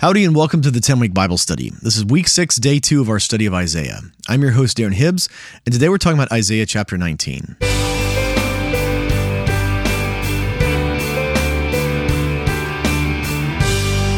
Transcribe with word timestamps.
Howdy, 0.00 0.24
and 0.24 0.34
welcome 0.34 0.62
to 0.62 0.70
the 0.70 0.80
10 0.80 0.98
week 0.98 1.12
Bible 1.12 1.36
study. 1.36 1.72
This 1.82 1.98
is 1.98 2.06
week 2.06 2.26
six, 2.26 2.56
day 2.56 2.78
two 2.78 3.02
of 3.02 3.10
our 3.10 3.20
study 3.20 3.44
of 3.44 3.52
Isaiah. 3.52 4.00
I'm 4.28 4.40
your 4.40 4.52
host, 4.52 4.78
Darren 4.78 4.94
Hibbs, 4.94 5.28
and 5.66 5.74
today 5.74 5.90
we're 5.90 5.98
talking 5.98 6.18
about 6.18 6.32
Isaiah 6.32 6.64
chapter 6.64 6.96
19. 6.96 7.58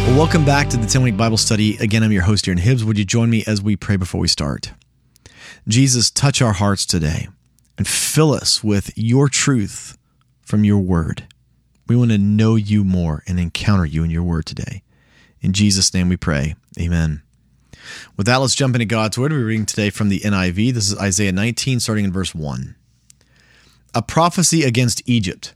Well, 0.07 0.17
welcome 0.17 0.45
back 0.45 0.69
to 0.69 0.77
the 0.77 0.87
10 0.87 1.03
week 1.03 1.17
Bible 1.17 1.37
study. 1.37 1.77
Again, 1.79 2.05
I'm 2.05 2.13
your 2.13 2.23
host, 2.23 2.45
Darren 2.45 2.61
Hibbs. 2.61 2.85
Would 2.85 2.97
you 2.97 3.05
join 3.05 3.29
me 3.29 3.43
as 3.49 3.61
we 3.61 3.75
pray 3.75 3.97
before 3.97 4.21
we 4.21 4.29
start? 4.29 4.71
Jesus, 5.67 6.13
touch 6.13 6.41
our 6.41 6.53
hearts 6.53 6.87
today 6.87 7.27
and 7.77 7.89
fill 7.89 8.31
us 8.31 8.63
with 8.63 8.97
your 8.97 9.29
truth 9.29 9.99
from 10.43 10.63
your 10.63 10.79
word. 10.79 11.27
We 11.89 11.97
want 11.97 12.13
to 12.13 12.19
know 12.19 12.55
you 12.55 12.85
more 12.85 13.25
and 13.27 13.41
encounter 13.41 13.85
you 13.85 14.05
in 14.05 14.11
your 14.11 14.23
word 14.23 14.47
today. 14.47 14.85
In 15.43 15.53
Jesus' 15.53 15.93
name 15.93 16.09
we 16.09 16.17
pray. 16.17 16.55
Amen. 16.79 17.21
With 18.17 18.27
that, 18.27 18.37
let's 18.37 18.55
jump 18.55 18.77
into 18.77 18.85
God's 18.85 19.19
Word. 19.19 19.33
We're 19.33 19.45
reading 19.45 19.67
today 19.67 19.91
from 19.91 20.09
the 20.09 20.21
NIV. 20.21 20.73
This 20.73 20.89
is 20.89 20.97
Isaiah 20.97 21.33
19, 21.33 21.81
starting 21.81 22.05
in 22.05 22.13
verse 22.13 22.33
1. 22.33 22.77
A 23.93 24.03
prophecy 24.03 24.63
against 24.63 25.03
Egypt. 25.05 25.53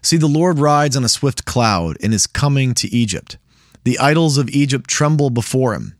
See, 0.00 0.16
the 0.16 0.26
Lord 0.26 0.58
rides 0.58 0.96
on 0.96 1.04
a 1.04 1.10
swift 1.10 1.44
cloud 1.44 1.98
and 2.02 2.14
is 2.14 2.26
coming 2.26 2.72
to 2.74 2.88
Egypt. 2.88 3.36
The 3.84 3.98
idols 3.98 4.38
of 4.38 4.48
Egypt 4.48 4.88
tremble 4.88 5.28
before 5.28 5.74
him, 5.74 5.94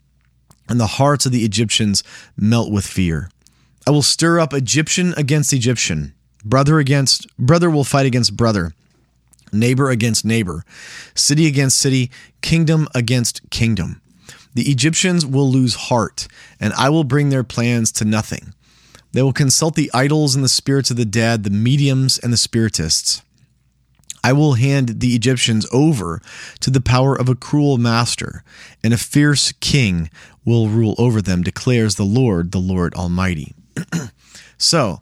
and 0.67 0.79
the 0.79 0.87
hearts 0.87 1.27
of 1.27 1.31
the 1.31 1.45
Egyptians 1.45 2.03
melt 2.35 2.71
with 2.71 2.85
fear. 2.85 3.29
I 3.85 3.91
will 3.91 4.01
stir 4.01 4.39
up 4.39 4.55
Egyptian 4.55 5.13
against 5.17 5.53
Egyptian, 5.53 6.15
brother 6.43 6.79
against 6.79 7.27
brother 7.37 7.69
will 7.69 7.83
fight 7.83 8.07
against 8.07 8.35
brother 8.35 8.73
neighbor 9.51 9.89
against 9.89 10.25
neighbor, 10.25 10.63
city 11.15 11.47
against 11.47 11.77
city, 11.77 12.11
kingdom 12.41 12.87
against 12.93 13.49
kingdom. 13.49 14.01
The 14.53 14.69
Egyptians 14.71 15.25
will 15.25 15.49
lose 15.49 15.75
heart, 15.75 16.27
and 16.59 16.73
I 16.73 16.89
will 16.89 17.03
bring 17.03 17.29
their 17.29 17.43
plans 17.43 17.91
to 17.93 18.05
nothing. 18.05 18.53
They 19.11 19.21
will 19.21 19.33
consult 19.33 19.75
the 19.75 19.91
idols 19.93 20.35
and 20.35 20.43
the 20.43 20.49
spirits 20.49 20.91
of 20.91 20.97
the 20.97 21.05
dead, 21.05 21.43
the 21.43 21.49
mediums 21.49 22.17
and 22.19 22.31
the 22.31 22.37
spiritists. 22.37 23.21
I 24.23 24.33
will 24.33 24.53
hand 24.53 24.99
the 24.99 25.15
Egyptians 25.15 25.65
over 25.71 26.21
to 26.59 26.69
the 26.69 26.81
power 26.81 27.15
of 27.15 27.29
a 27.29 27.35
cruel 27.35 27.77
master, 27.77 28.43
and 28.83 28.93
a 28.93 28.97
fierce 28.97 29.53
king 29.53 30.09
will 30.43 30.67
rule 30.67 30.95
over 30.97 31.21
them, 31.21 31.41
declares 31.41 31.95
the 31.95 32.03
Lord, 32.03 32.51
the 32.51 32.59
Lord 32.59 32.93
Almighty. 32.95 33.55
so, 34.57 35.01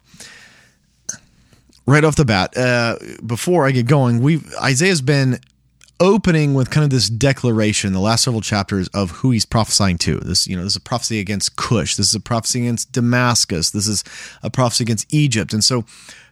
right 1.88 2.04
off 2.04 2.16
the 2.16 2.24
bat, 2.24 2.56
uh, 2.56 2.96
before 3.24 3.66
I 3.66 3.70
get 3.70 3.86
going, 3.86 4.20
we 4.20 4.40
Isaiah's 4.62 5.00
been 5.00 5.40
opening 6.00 6.54
with 6.54 6.70
kind 6.70 6.84
of 6.84 6.90
this 6.90 7.08
declaration 7.08 7.92
the 7.92 7.98
last 7.98 8.22
several 8.22 8.40
chapters 8.40 8.86
of 8.88 9.10
who 9.10 9.30
he's 9.30 9.46
prophesying 9.46 9.98
to. 9.98 10.18
This 10.20 10.46
you 10.46 10.54
know 10.54 10.62
this 10.62 10.72
is 10.72 10.76
a 10.76 10.80
prophecy 10.80 11.18
against 11.18 11.56
cush. 11.56 11.96
This 11.96 12.08
is 12.08 12.14
a 12.14 12.20
prophecy 12.20 12.60
against 12.60 12.92
damascus. 12.92 13.70
This 13.70 13.88
is 13.88 14.04
a 14.42 14.50
prophecy 14.50 14.84
against 14.84 15.12
egypt. 15.12 15.52
And 15.52 15.64
so 15.64 15.84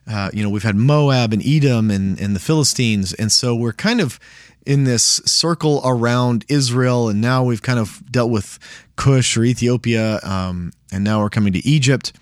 uh, 0.07 0.31
you 0.33 0.43
know 0.43 0.51
we've 0.51 0.63
had 0.63 0.77
moab 0.77 1.33
and 1.33 1.45
edom 1.45 1.91
and, 1.91 2.21
and 2.21 2.37
the 2.37 2.41
philistines. 2.41 3.15
And 3.15 3.33
so 3.33 3.55
we're 3.57 3.73
kind 3.73 4.01
of 4.01 4.21
in 4.67 4.85
this 4.85 5.23
circle 5.25 5.81
around 5.85 6.45
israel. 6.49 7.09
And 7.09 7.21
now 7.21 7.43
we've 7.43 7.63
kind 7.63 7.79
of 7.79 8.03
dealt 8.11 8.31
with 8.31 8.59
cush 8.97 9.37
or 9.37 9.45
ethiopia 9.45 10.21
um, 10.23 10.73
and 10.93 11.05
now 11.05 11.21
we're 11.21 11.31
coming 11.31 11.53
to 11.53 11.67
egypt 11.67 12.13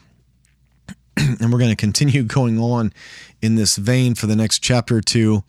and 1.40 1.52
we're 1.52 1.58
going 1.58 1.70
to 1.70 1.76
continue 1.76 2.22
going 2.22 2.58
on 2.58 2.92
in 3.42 3.56
this 3.56 3.76
vein 3.76 4.14
for 4.14 4.26
the 4.26 4.36
next 4.36 4.60
chapter 4.60 4.96
or 4.96 5.00
two, 5.00 5.44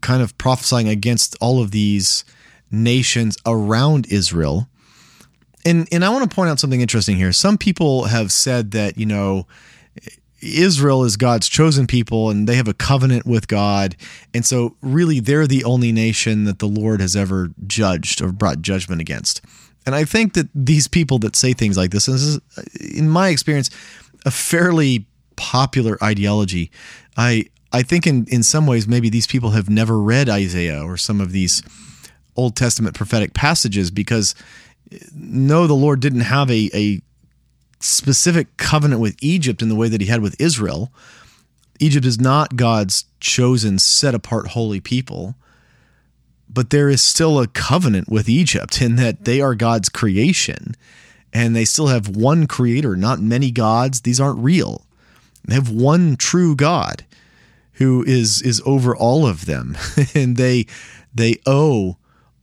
kind 0.00 0.22
of 0.22 0.36
prophesying 0.38 0.88
against 0.88 1.36
all 1.40 1.60
of 1.60 1.70
these 1.70 2.24
nations 2.70 3.36
around 3.46 4.06
Israel. 4.06 4.68
And 5.64 5.86
and 5.92 6.04
I 6.04 6.08
want 6.08 6.28
to 6.28 6.34
point 6.34 6.50
out 6.50 6.58
something 6.58 6.80
interesting 6.80 7.16
here. 7.16 7.32
Some 7.32 7.56
people 7.56 8.04
have 8.04 8.32
said 8.32 8.72
that, 8.72 8.98
you 8.98 9.06
know, 9.06 9.46
Israel 10.42 11.04
is 11.04 11.16
God's 11.16 11.48
chosen 11.48 11.86
people 11.86 12.30
and 12.30 12.48
they 12.48 12.56
have 12.56 12.66
a 12.66 12.74
covenant 12.74 13.26
with 13.26 13.46
God. 13.46 13.96
And 14.34 14.44
so 14.44 14.76
really 14.82 15.20
they're 15.20 15.46
the 15.46 15.64
only 15.64 15.92
nation 15.92 16.44
that 16.44 16.58
the 16.58 16.66
Lord 16.66 17.00
has 17.00 17.14
ever 17.14 17.50
judged 17.66 18.20
or 18.20 18.32
brought 18.32 18.60
judgment 18.60 19.00
against. 19.00 19.40
And 19.86 19.94
I 19.94 20.04
think 20.04 20.34
that 20.34 20.48
these 20.54 20.88
people 20.88 21.18
that 21.20 21.36
say 21.36 21.52
things 21.52 21.76
like 21.76 21.90
this, 21.90 22.06
this 22.06 22.22
is, 22.22 22.40
in 22.94 23.08
my 23.08 23.28
experience, 23.28 23.70
a 24.24 24.30
fairly 24.30 25.06
popular 25.36 26.02
ideology. 26.02 26.70
I 27.16 27.46
I 27.72 27.82
think 27.82 28.06
in 28.06 28.26
in 28.26 28.42
some 28.42 28.66
ways 28.66 28.86
maybe 28.86 29.08
these 29.08 29.26
people 29.26 29.50
have 29.50 29.68
never 29.68 29.98
read 30.00 30.28
Isaiah 30.28 30.82
or 30.82 30.96
some 30.96 31.20
of 31.20 31.32
these 31.32 31.62
Old 32.36 32.56
Testament 32.56 32.94
prophetic 32.94 33.34
passages 33.34 33.90
because 33.90 34.34
eh, 34.90 34.98
no, 35.14 35.66
the 35.66 35.74
Lord 35.74 36.00
didn't 36.00 36.20
have 36.20 36.50
a, 36.50 36.70
a 36.74 37.02
specific 37.80 38.56
covenant 38.56 39.00
with 39.00 39.16
Egypt 39.20 39.62
in 39.62 39.68
the 39.68 39.74
way 39.74 39.88
that 39.88 40.00
he 40.00 40.06
had 40.06 40.22
with 40.22 40.40
Israel. 40.40 40.92
Egypt 41.80 42.06
is 42.06 42.20
not 42.20 42.56
God's 42.56 43.06
chosen, 43.18 43.78
set 43.78 44.14
apart 44.14 44.48
holy 44.48 44.80
people, 44.80 45.34
but 46.48 46.70
there 46.70 46.88
is 46.88 47.02
still 47.02 47.40
a 47.40 47.48
covenant 47.48 48.08
with 48.08 48.28
Egypt 48.28 48.80
in 48.80 48.96
that 48.96 49.24
they 49.24 49.40
are 49.40 49.54
God's 49.54 49.88
creation 49.88 50.76
and 51.32 51.56
they 51.56 51.64
still 51.64 51.86
have 51.86 52.08
one 52.08 52.46
creator, 52.46 52.96
not 52.96 53.20
many 53.20 53.50
gods. 53.50 54.02
These 54.02 54.20
aren't 54.20 54.38
real. 54.38 54.86
They 55.44 55.54
have 55.54 55.70
one 55.70 56.16
true 56.16 56.54
God 56.54 57.04
who 57.74 58.04
is 58.04 58.42
is 58.42 58.62
over 58.64 58.94
all 58.94 59.26
of 59.26 59.46
them, 59.46 59.76
and 60.14 60.36
they 60.36 60.66
they 61.14 61.36
owe 61.46 61.96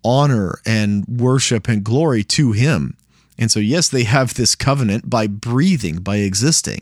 honor 0.03 0.59
and 0.65 1.05
worship 1.07 1.67
and 1.67 1.83
glory 1.83 2.23
to 2.23 2.51
him. 2.51 2.95
And 3.37 3.51
so 3.51 3.59
yes, 3.59 3.87
they 3.87 4.03
have 4.03 4.33
this 4.33 4.55
covenant 4.55 5.09
by 5.09 5.27
breathing, 5.27 5.97
by 5.97 6.17
existing. 6.17 6.81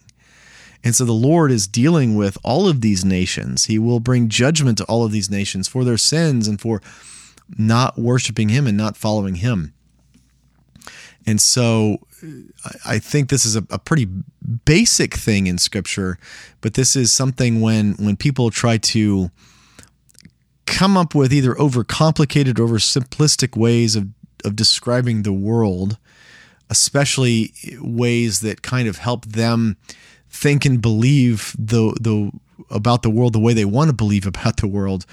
And 0.84 0.96
so 0.96 1.06
the 1.06 1.12
Lord 1.12 1.52
is 1.52 1.68
dealing 1.68 2.16
with 2.16 2.38
all 2.44 2.68
of 2.68 2.82
these 2.82 3.04
nations. 3.04 3.66
He 3.66 3.80
will 3.80 4.00
bring 4.00 4.30
judgment 4.30 4.78
to 4.78 4.86
all 4.86 5.04
of 5.04 5.12
these 5.12 5.30
nations 5.30 5.68
for 5.68 5.84
their 5.84 5.98
sins 5.98 6.48
and 6.48 6.62
for 6.62 6.82
not 7.58 7.98
worshiping 7.98 8.50
him 8.50 8.68
and 8.68 8.78
not 8.78 8.98
following 8.98 9.36
him. 9.36 9.74
And 11.28 11.42
so 11.42 12.00
I 12.86 13.00
think 13.00 13.30
this 13.30 13.46
is 13.46 13.58
a, 13.58 13.64
a, 13.70 13.78
pretty 13.78 14.08
basic 14.66 15.14
thing 15.14 15.46
in 15.46 15.58
scripture, 15.58 16.18
but 16.62 16.76
this 16.76 16.96
is 16.96 17.12
something 17.12 17.60
when 17.60 17.94
when 17.96 18.16
people 18.16 18.50
try 18.50 18.78
to 18.78 19.30
come 20.66 20.96
up 20.96 21.14
with 21.14 21.34
either 21.34 21.54
overcomplicated 21.56 22.60
or 22.60 22.64
over 22.64 22.78
simplistic 22.78 23.58
ways 23.58 23.98
of, 23.98 24.08
of 24.46 24.56
describing 24.56 25.24
the 25.24 25.34
world, 25.34 25.98
especially 26.70 27.54
ways 27.82 28.40
that 28.40 28.62
kind 28.62 28.88
of 28.88 29.00
help 29.00 29.26
them 29.26 29.76
think 30.30 30.66
and 30.66 30.82
believe 30.82 31.54
the 31.60 31.96
the 32.00 32.32
about 32.70 33.02
the 33.02 33.10
world 33.10 33.34
the 33.34 33.40
way 33.40 33.54
they 33.54 33.66
want 33.66 33.90
to 33.90 33.94
believe 33.94 34.26
about 34.26 34.58
the 34.58 34.68
world 34.68 35.06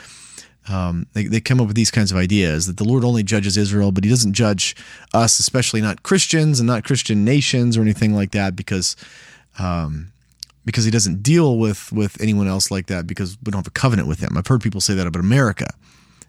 um, 0.69 1.07
they, 1.13 1.25
they 1.25 1.41
come 1.41 1.61
up 1.61 1.67
with 1.67 1.77
these 1.77 1.91
kinds 1.91 2.11
of 2.11 2.17
ideas 2.17 2.67
that 2.67 2.77
the 2.77 2.85
Lord 2.85 3.05
only 3.05 3.23
judges 3.23 3.57
Israel, 3.57 3.93
but 3.93 4.05
he 4.05 4.11
doesn't 4.11 4.33
judge 4.33 4.75
us, 5.13 5.39
especially 5.39 5.81
not 5.81 6.03
Christians 6.03 6.61
and 6.61 6.67
not 6.67 6.85
Christian 6.85 7.25
nations 7.25 7.77
or 7.77 7.83
anything 7.83 8.15
like 8.15 8.31
that, 8.33 8.57
because 8.57 8.97
um, 9.59 10.13
because 10.65 10.85
he 10.85 10.91
doesn't 10.91 11.23
deal 11.23 11.59
with 11.59 11.93
with 11.93 12.21
anyone 12.21 12.49
else 12.49 12.71
like 12.71 12.87
that 12.87 13.07
because 13.07 13.37
we 13.45 13.51
don't 13.51 13.61
have 13.61 13.67
a 13.67 13.71
covenant 13.71 14.09
with 14.09 14.21
him. 14.21 14.37
I've 14.37 14.47
heard 14.47 14.63
people 14.63 14.81
say 14.81 14.95
that 14.95 15.07
about 15.07 15.21
America 15.21 15.69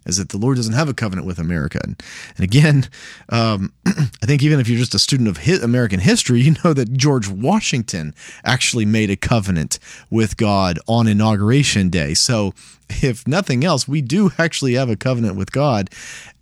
is 0.06 0.18
that 0.18 0.30
the 0.30 0.38
Lord 0.38 0.58
doesn't 0.58 0.74
have 0.74 0.90
a 0.90 0.94
covenant 0.94 1.28
with 1.28 1.40
America. 1.40 1.80
And, 1.84 2.02
and 2.38 2.44
again, 2.44 2.88
um, 3.30 3.74
I 3.86 4.26
think 4.26 4.44
even 4.44 4.60
if 4.60 4.68
you're 4.68 4.80
just 4.80 4.96
a 4.96 5.00
student 5.00 5.30
of 5.30 5.38
hi- 5.38 5.64
American 5.64 6.00
history, 6.00 6.42
you 6.46 6.56
know 6.64 6.74
that 6.74 6.94
George 6.94 7.28
Washington 7.28 8.14
actually 8.44 8.86
made 8.86 9.10
a 9.10 9.16
covenant 9.16 9.80
with 10.10 10.38
God 10.38 10.80
on 10.88 11.08
Inauguration 11.08 11.90
Day. 11.90 12.14
So, 12.14 12.54
if 13.02 13.28
nothing 13.28 13.64
else, 13.64 13.88
we 13.88 14.02
do 14.02 14.32
actually 14.38 14.76
have 14.76 14.90
a 14.90 14.96
covenant 14.96 15.36
with 15.36 15.52
God 15.52 15.90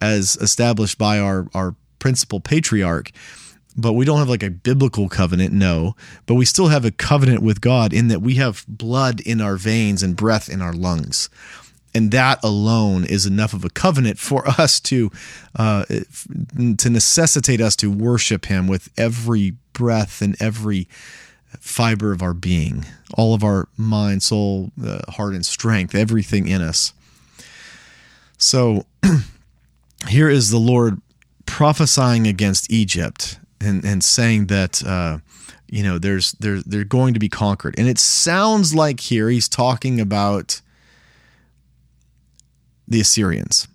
as 0.01 0.35
established 0.37 0.97
by 0.97 1.17
our, 1.17 1.47
our 1.53 1.75
principal 1.99 2.41
patriarch 2.41 3.11
but 3.75 3.93
we 3.93 4.05
don't 4.05 4.19
have 4.19 4.29
like 4.29 4.43
a 4.43 4.51
biblical 4.51 5.09
covenant, 5.09 5.51
no. 5.51 5.95
But 6.27 6.35
we 6.35 6.45
still 6.45 6.67
have 6.67 6.85
a 6.85 6.91
covenant 6.91 7.41
with 7.41 7.59
God 7.59 7.91
in 7.91 8.07
that 8.09 8.21
we 8.21 8.35
have 8.35 8.63
blood 8.67 9.19
in 9.21 9.41
our 9.41 9.55
veins 9.55 10.03
and 10.03 10.15
breath 10.15 10.47
in 10.47 10.61
our 10.61 10.73
lungs 10.73 11.27
and 11.95 12.11
that 12.11 12.43
alone 12.43 13.05
is 13.05 13.25
enough 13.25 13.53
of 13.53 13.63
a 13.63 13.69
covenant 13.69 14.19
for 14.19 14.47
us 14.59 14.79
to 14.81 15.11
uh, 15.55 15.85
to 15.85 16.89
necessitate 16.89 17.61
us 17.61 17.75
to 17.77 17.91
worship 17.91 18.45
Him 18.45 18.67
with 18.67 18.89
every 18.97 19.55
breath 19.73 20.21
and 20.21 20.35
every 20.41 20.87
fiber 21.59 22.11
of 22.11 22.21
our 22.21 22.33
being, 22.33 22.85
all 23.13 23.33
of 23.33 23.43
our 23.43 23.67
mind, 23.77 24.23
soul, 24.23 24.71
uh, 24.83 24.99
heart, 25.11 25.33
and 25.33 25.45
strength, 25.45 25.93
everything 25.93 26.47
in 26.47 26.61
us. 26.61 26.93
So 28.37 28.85
here 30.07 30.29
is 30.29 30.49
the 30.49 30.57
Lord 30.57 30.99
prophesying 31.45 32.27
against 32.27 32.71
Egypt 32.71 33.39
and, 33.61 33.83
and 33.85 34.03
saying 34.03 34.47
that. 34.47 34.83
Uh, 34.85 35.19
you 35.69 35.81
know, 35.81 35.97
there's 35.97 36.33
they're 36.33 36.61
they're 36.61 36.83
going 36.83 37.15
to 37.15 37.19
be 37.19 37.29
conquered, 37.29 37.73
and 37.79 37.87
it 37.87 37.97
sounds 37.97 38.75
like 38.75 38.99
here 38.99 39.27
he's 39.27 39.49
talking 39.49 39.99
about 39.99 40.61
the 42.87 43.01
Assyrians. 43.01 43.67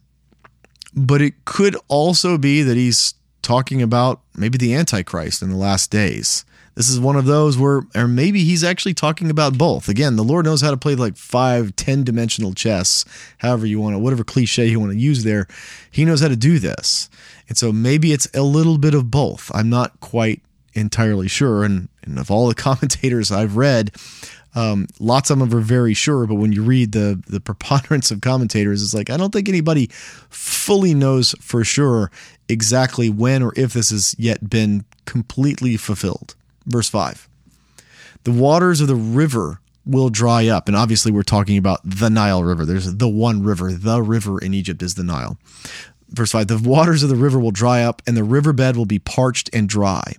but 0.94 1.22
it 1.22 1.44
could 1.44 1.76
also 1.88 2.38
be 2.38 2.62
that 2.62 2.76
he's 2.76 3.14
talking 3.42 3.82
about 3.82 4.20
maybe 4.36 4.58
the 4.58 4.74
Antichrist 4.74 5.42
in 5.42 5.50
the 5.50 5.56
last 5.56 5.90
days. 5.90 6.44
This 6.74 6.88
is 6.88 7.00
one 7.00 7.16
of 7.16 7.24
those 7.24 7.58
where, 7.58 7.82
or 7.94 8.06
maybe 8.06 8.44
he's 8.44 8.62
actually 8.62 8.94
talking 8.94 9.30
about 9.30 9.58
both. 9.58 9.88
Again, 9.88 10.14
the 10.16 10.22
Lord 10.22 10.44
knows 10.44 10.60
how 10.60 10.70
to 10.70 10.76
play 10.76 10.94
like 10.94 11.16
five, 11.16 11.74
10 11.74 12.04
dimensional 12.04 12.52
chess, 12.54 13.04
however 13.38 13.66
you 13.66 13.80
want 13.80 13.94
to, 13.94 13.98
whatever 13.98 14.22
cliche 14.22 14.66
you 14.66 14.78
want 14.78 14.92
to 14.92 14.98
use 14.98 15.24
there. 15.24 15.48
He 15.90 16.04
knows 16.04 16.20
how 16.20 16.28
to 16.28 16.36
do 16.36 16.58
this. 16.60 17.10
And 17.48 17.58
so 17.58 17.72
maybe 17.72 18.12
it's 18.12 18.28
a 18.32 18.42
little 18.42 18.78
bit 18.78 18.94
of 18.94 19.10
both. 19.10 19.50
I'm 19.54 19.68
not 19.68 19.98
quite 20.00 20.40
entirely 20.74 21.26
sure. 21.26 21.64
And, 21.64 21.88
and 22.02 22.18
of 22.18 22.30
all 22.30 22.46
the 22.48 22.54
commentators 22.66 23.32
I've 23.32 23.56
read, 23.56 23.90
um, 24.54 24.86
lots 24.98 25.30
of 25.30 25.38
them 25.38 25.54
are 25.54 25.60
very 25.60 25.94
sure, 25.94 26.26
but 26.26 26.36
when 26.36 26.52
you 26.52 26.62
read 26.62 26.92
the 26.92 27.22
the 27.26 27.40
preponderance 27.40 28.10
of 28.10 28.20
commentators, 28.20 28.82
it's 28.82 28.94
like 28.94 29.10
I 29.10 29.16
don't 29.16 29.32
think 29.32 29.48
anybody 29.48 29.88
fully 30.30 30.94
knows 30.94 31.34
for 31.40 31.64
sure 31.64 32.10
exactly 32.48 33.10
when 33.10 33.42
or 33.42 33.52
if 33.56 33.72
this 33.72 33.90
has 33.90 34.14
yet 34.18 34.48
been 34.48 34.84
completely 35.04 35.76
fulfilled. 35.76 36.34
Verse 36.66 36.88
5 36.88 37.28
The 38.24 38.32
waters 38.32 38.80
of 38.80 38.88
the 38.88 38.94
river 38.94 39.60
will 39.88 40.10
dry 40.10 40.46
up. 40.46 40.68
And 40.68 40.76
obviously, 40.76 41.10
we're 41.10 41.22
talking 41.22 41.56
about 41.56 41.80
the 41.82 42.10
Nile 42.10 42.44
River. 42.44 42.64
There's 42.64 42.94
the 42.94 43.08
one 43.08 43.42
river. 43.42 43.72
The 43.72 44.02
river 44.02 44.38
in 44.38 44.54
Egypt 44.54 44.82
is 44.82 44.94
the 44.94 45.02
Nile. 45.02 45.38
Verse 46.10 46.32
5 46.32 46.46
The 46.48 46.58
waters 46.58 47.02
of 47.02 47.08
the 47.08 47.16
river 47.16 47.38
will 47.38 47.50
dry 47.50 47.82
up, 47.82 48.02
and 48.06 48.16
the 48.16 48.24
riverbed 48.24 48.76
will 48.76 48.86
be 48.86 48.98
parched 48.98 49.50
and 49.52 49.68
dry. 49.68 50.14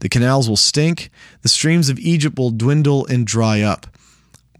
The 0.00 0.08
canals 0.08 0.48
will 0.48 0.56
stink. 0.56 1.10
The 1.42 1.48
streams 1.48 1.88
of 1.88 1.98
Egypt 1.98 2.38
will 2.38 2.50
dwindle 2.50 3.06
and 3.06 3.26
dry 3.26 3.60
up. 3.60 3.86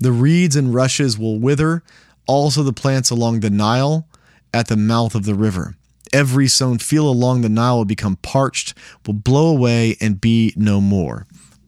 The 0.01 0.13
reeds 0.13 0.57
and 0.57 0.75
rushes 0.75 1.19
will 1.19 1.39
wither, 1.39 1.83
also 2.27 2.63
the 2.63 2.73
plants 2.73 3.11
along 3.11 3.41
the 3.41 3.51
Nile 3.51 4.09
at 4.53 4.69
the 4.69 4.77
mouth 4.77 5.15
of 5.15 5.25
the 5.25 5.35
river. 5.35 5.77
Every 6.13 6.47
sown 6.49 6.79
field 6.79 7.07
along 7.07 7.41
the 7.41 7.49
Nile 7.49 7.79
will 7.79 7.85
become 7.85 8.17
parched, 8.17 8.75
will 9.07 9.15
blow 9.15 9.49
away, 9.49 9.97
and 10.01 10.21
be 10.21 10.53
no 10.57 10.81
more 10.81 11.27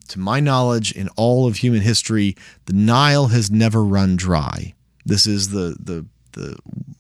to 0.09 0.19
my 0.19 0.41
knowledge, 0.41 0.93
in 0.93 1.09
all 1.17 1.47
of 1.47 1.57
human 1.57 1.81
history, 1.81 2.37
the 2.67 2.73
Nile 2.73 3.29
has 3.29 3.51
never 3.51 3.85
run 3.85 4.17
dry. 4.17 4.75
This 5.05 5.27
is 5.27 5.51
the 5.51 5.77
the 5.79 6.07
the 6.33 6.57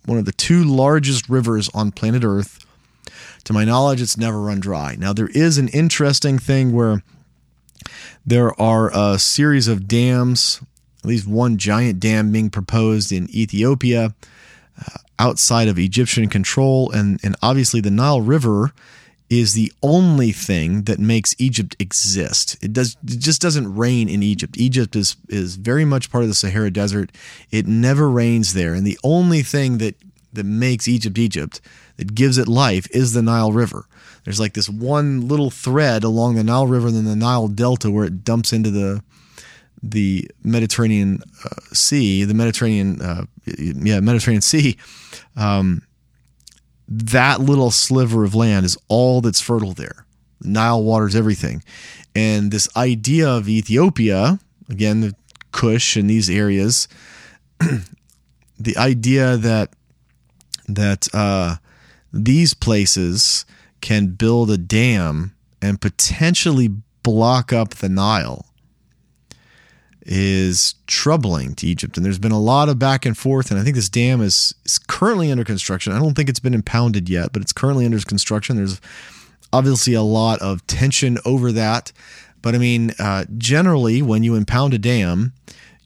one 0.06 0.18
of 0.18 0.24
the 0.24 0.32
two 0.32 0.64
largest 0.64 1.28
rivers 1.28 1.68
on 1.74 1.92
planet 1.92 2.24
Earth. 2.24 2.64
To 3.44 3.52
my 3.52 3.64
knowledge, 3.64 4.00
it's 4.00 4.16
never 4.16 4.40
run 4.40 4.58
dry. 4.58 4.96
Now 4.98 5.12
there 5.12 5.28
is 5.28 5.58
an 5.58 5.68
interesting 5.68 6.38
thing 6.38 6.72
where 6.72 7.02
there 8.24 8.58
are 8.60 8.90
a 8.92 9.18
series 9.18 9.68
of 9.68 9.86
dams, 9.86 10.60
at 10.98 11.06
least 11.06 11.28
one 11.28 11.56
giant 11.56 12.00
dam 12.00 12.32
being 12.32 12.50
proposed 12.50 13.12
in 13.12 13.30
Ethiopia, 13.30 14.14
uh, 14.80 14.98
outside 15.18 15.68
of 15.68 15.78
Egyptian 15.78 16.28
control, 16.28 16.90
and 16.90 17.20
and 17.22 17.36
obviously 17.42 17.80
the 17.80 17.90
Nile 17.90 18.20
River 18.20 18.72
is 19.28 19.54
the 19.54 19.72
only 19.82 20.30
thing 20.30 20.82
that 20.82 20.98
makes 20.98 21.34
Egypt 21.38 21.74
exist. 21.78 22.56
It 22.62 22.72
does 22.72 22.96
it 23.04 23.18
just 23.18 23.42
doesn't 23.42 23.74
rain 23.74 24.08
in 24.08 24.22
Egypt. 24.22 24.56
Egypt 24.56 24.94
is 24.94 25.16
is 25.28 25.56
very 25.56 25.84
much 25.84 26.10
part 26.10 26.22
of 26.24 26.28
the 26.28 26.34
Sahara 26.34 26.70
Desert. 26.70 27.10
It 27.50 27.66
never 27.66 28.08
rains 28.08 28.54
there, 28.54 28.74
and 28.74 28.86
the 28.86 28.98
only 29.02 29.42
thing 29.42 29.78
that 29.78 29.96
that 30.32 30.44
makes 30.44 30.86
Egypt 30.86 31.18
Egypt, 31.18 31.60
that 31.96 32.14
gives 32.14 32.38
it 32.38 32.46
life, 32.46 32.86
is 32.90 33.12
the 33.12 33.22
Nile 33.22 33.52
River. 33.52 33.86
There's 34.24 34.40
like 34.40 34.54
this 34.54 34.68
one 34.68 35.28
little 35.28 35.50
thread 35.50 36.04
along 36.04 36.34
the 36.34 36.44
Nile 36.44 36.66
River 36.66 36.88
and 36.88 36.96
then 36.96 37.04
the 37.04 37.16
Nile 37.16 37.48
Delta 37.48 37.90
where 37.90 38.04
it 38.04 38.24
dumps 38.24 38.52
into 38.52 38.70
the 38.70 39.02
the 39.82 40.28
Mediterranean 40.42 41.22
uh, 41.44 41.60
Sea, 41.72 42.24
the 42.24 42.34
Mediterranean, 42.34 43.00
uh, 43.00 43.26
yeah, 43.44 44.00
Mediterranean 44.00 44.42
Sea. 44.42 44.76
Um, 45.36 45.82
that 46.88 47.40
little 47.40 47.70
sliver 47.70 48.24
of 48.24 48.34
land 48.34 48.64
is 48.64 48.78
all 48.88 49.20
that's 49.20 49.40
fertile 49.40 49.72
there. 49.72 50.06
The 50.40 50.48
Nile 50.48 50.82
waters 50.82 51.16
everything. 51.16 51.62
And 52.14 52.50
this 52.50 52.68
idea 52.76 53.28
of 53.28 53.48
Ethiopia, 53.48 54.38
again, 54.68 55.00
the 55.00 55.14
Kush 55.52 55.96
and 55.96 56.08
these 56.08 56.30
areas, 56.30 56.88
the 58.58 58.76
idea 58.76 59.36
that 59.36 59.72
that 60.68 61.08
uh, 61.14 61.56
these 62.12 62.54
places 62.54 63.44
can 63.80 64.08
build 64.08 64.50
a 64.50 64.58
dam 64.58 65.34
and 65.62 65.80
potentially 65.80 66.68
block 67.02 67.52
up 67.52 67.74
the 67.74 67.88
Nile 67.88 68.46
is 70.08 70.76
troubling 70.86 71.54
to 71.56 71.66
Egypt. 71.66 71.96
And 71.96 72.06
there's 72.06 72.18
been 72.18 72.32
a 72.32 72.40
lot 72.40 72.68
of 72.68 72.78
back 72.78 73.04
and 73.04 73.18
forth. 73.18 73.50
And 73.50 73.58
I 73.58 73.64
think 73.64 73.74
this 73.74 73.88
dam 73.88 74.20
is, 74.20 74.54
is 74.64 74.78
currently 74.78 75.32
under 75.32 75.44
construction. 75.44 75.92
I 75.92 75.98
don't 75.98 76.14
think 76.14 76.28
it's 76.28 76.40
been 76.40 76.54
impounded 76.54 77.08
yet, 77.08 77.32
but 77.32 77.42
it's 77.42 77.52
currently 77.52 77.84
under 77.84 77.98
construction. 78.00 78.56
There's 78.56 78.80
obviously 79.52 79.94
a 79.94 80.02
lot 80.02 80.40
of 80.40 80.64
tension 80.68 81.18
over 81.24 81.50
that. 81.52 81.92
But 82.40 82.54
I 82.54 82.58
mean, 82.58 82.92
uh, 83.00 83.24
generally, 83.36 84.00
when 84.00 84.22
you 84.22 84.36
impound 84.36 84.74
a 84.74 84.78
dam, 84.78 85.32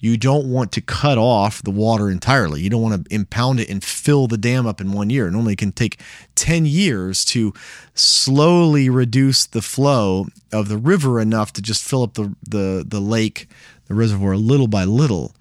you 0.00 0.16
don't 0.16 0.50
want 0.50 0.72
to 0.72 0.80
cut 0.80 1.16
off 1.16 1.62
the 1.62 1.70
water 1.70 2.10
entirely. 2.10 2.60
You 2.60 2.70
don't 2.70 2.82
want 2.82 3.04
to 3.08 3.14
impound 3.14 3.60
it 3.60 3.70
and 3.70 3.82
fill 3.82 4.26
the 4.26 4.38
dam 4.38 4.66
up 4.66 4.80
in 4.80 4.92
one 4.92 5.08
year. 5.08 5.30
Normally, 5.30 5.54
it 5.54 5.58
can 5.58 5.72
take 5.72 6.00
10 6.34 6.66
years 6.66 7.24
to 7.26 7.54
slowly 7.94 8.90
reduce 8.90 9.46
the 9.46 9.62
flow 9.62 10.26
of 10.52 10.68
the 10.68 10.78
river 10.78 11.20
enough 11.20 11.52
to 11.54 11.62
just 11.62 11.84
fill 11.84 12.02
up 12.02 12.14
the, 12.14 12.34
the, 12.46 12.84
the 12.86 13.00
lake 13.00 13.48
the 13.90 13.96
reservoir 13.96 14.36
little 14.36 14.68
by 14.68 14.84
little. 14.84 15.34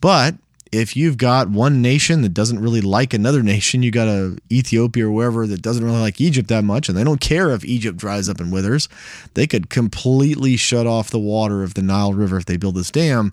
But 0.00 0.36
if 0.70 0.96
you've 0.96 1.18
got 1.18 1.50
one 1.50 1.82
nation 1.82 2.22
that 2.22 2.32
doesn't 2.32 2.60
really 2.60 2.80
like 2.80 3.12
another 3.12 3.42
nation, 3.42 3.82
you 3.82 3.90
got 3.90 4.06
a 4.06 4.38
Ethiopia 4.50 5.08
or 5.08 5.10
wherever 5.10 5.44
that 5.48 5.60
doesn't 5.60 5.84
really 5.84 5.98
like 5.98 6.20
Egypt 6.20 6.48
that 6.48 6.62
much, 6.62 6.88
and 6.88 6.96
they 6.96 7.02
don't 7.02 7.20
care 7.20 7.50
if 7.50 7.64
Egypt 7.64 7.98
dries 7.98 8.28
up 8.28 8.38
and 8.38 8.52
withers, 8.52 8.88
they 9.34 9.46
could 9.46 9.68
completely 9.68 10.56
shut 10.56 10.86
off 10.86 11.10
the 11.10 11.18
water 11.18 11.64
of 11.64 11.74
the 11.74 11.82
Nile 11.82 12.14
River 12.14 12.38
if 12.38 12.46
they 12.46 12.56
build 12.56 12.76
this 12.76 12.92
dam 12.92 13.32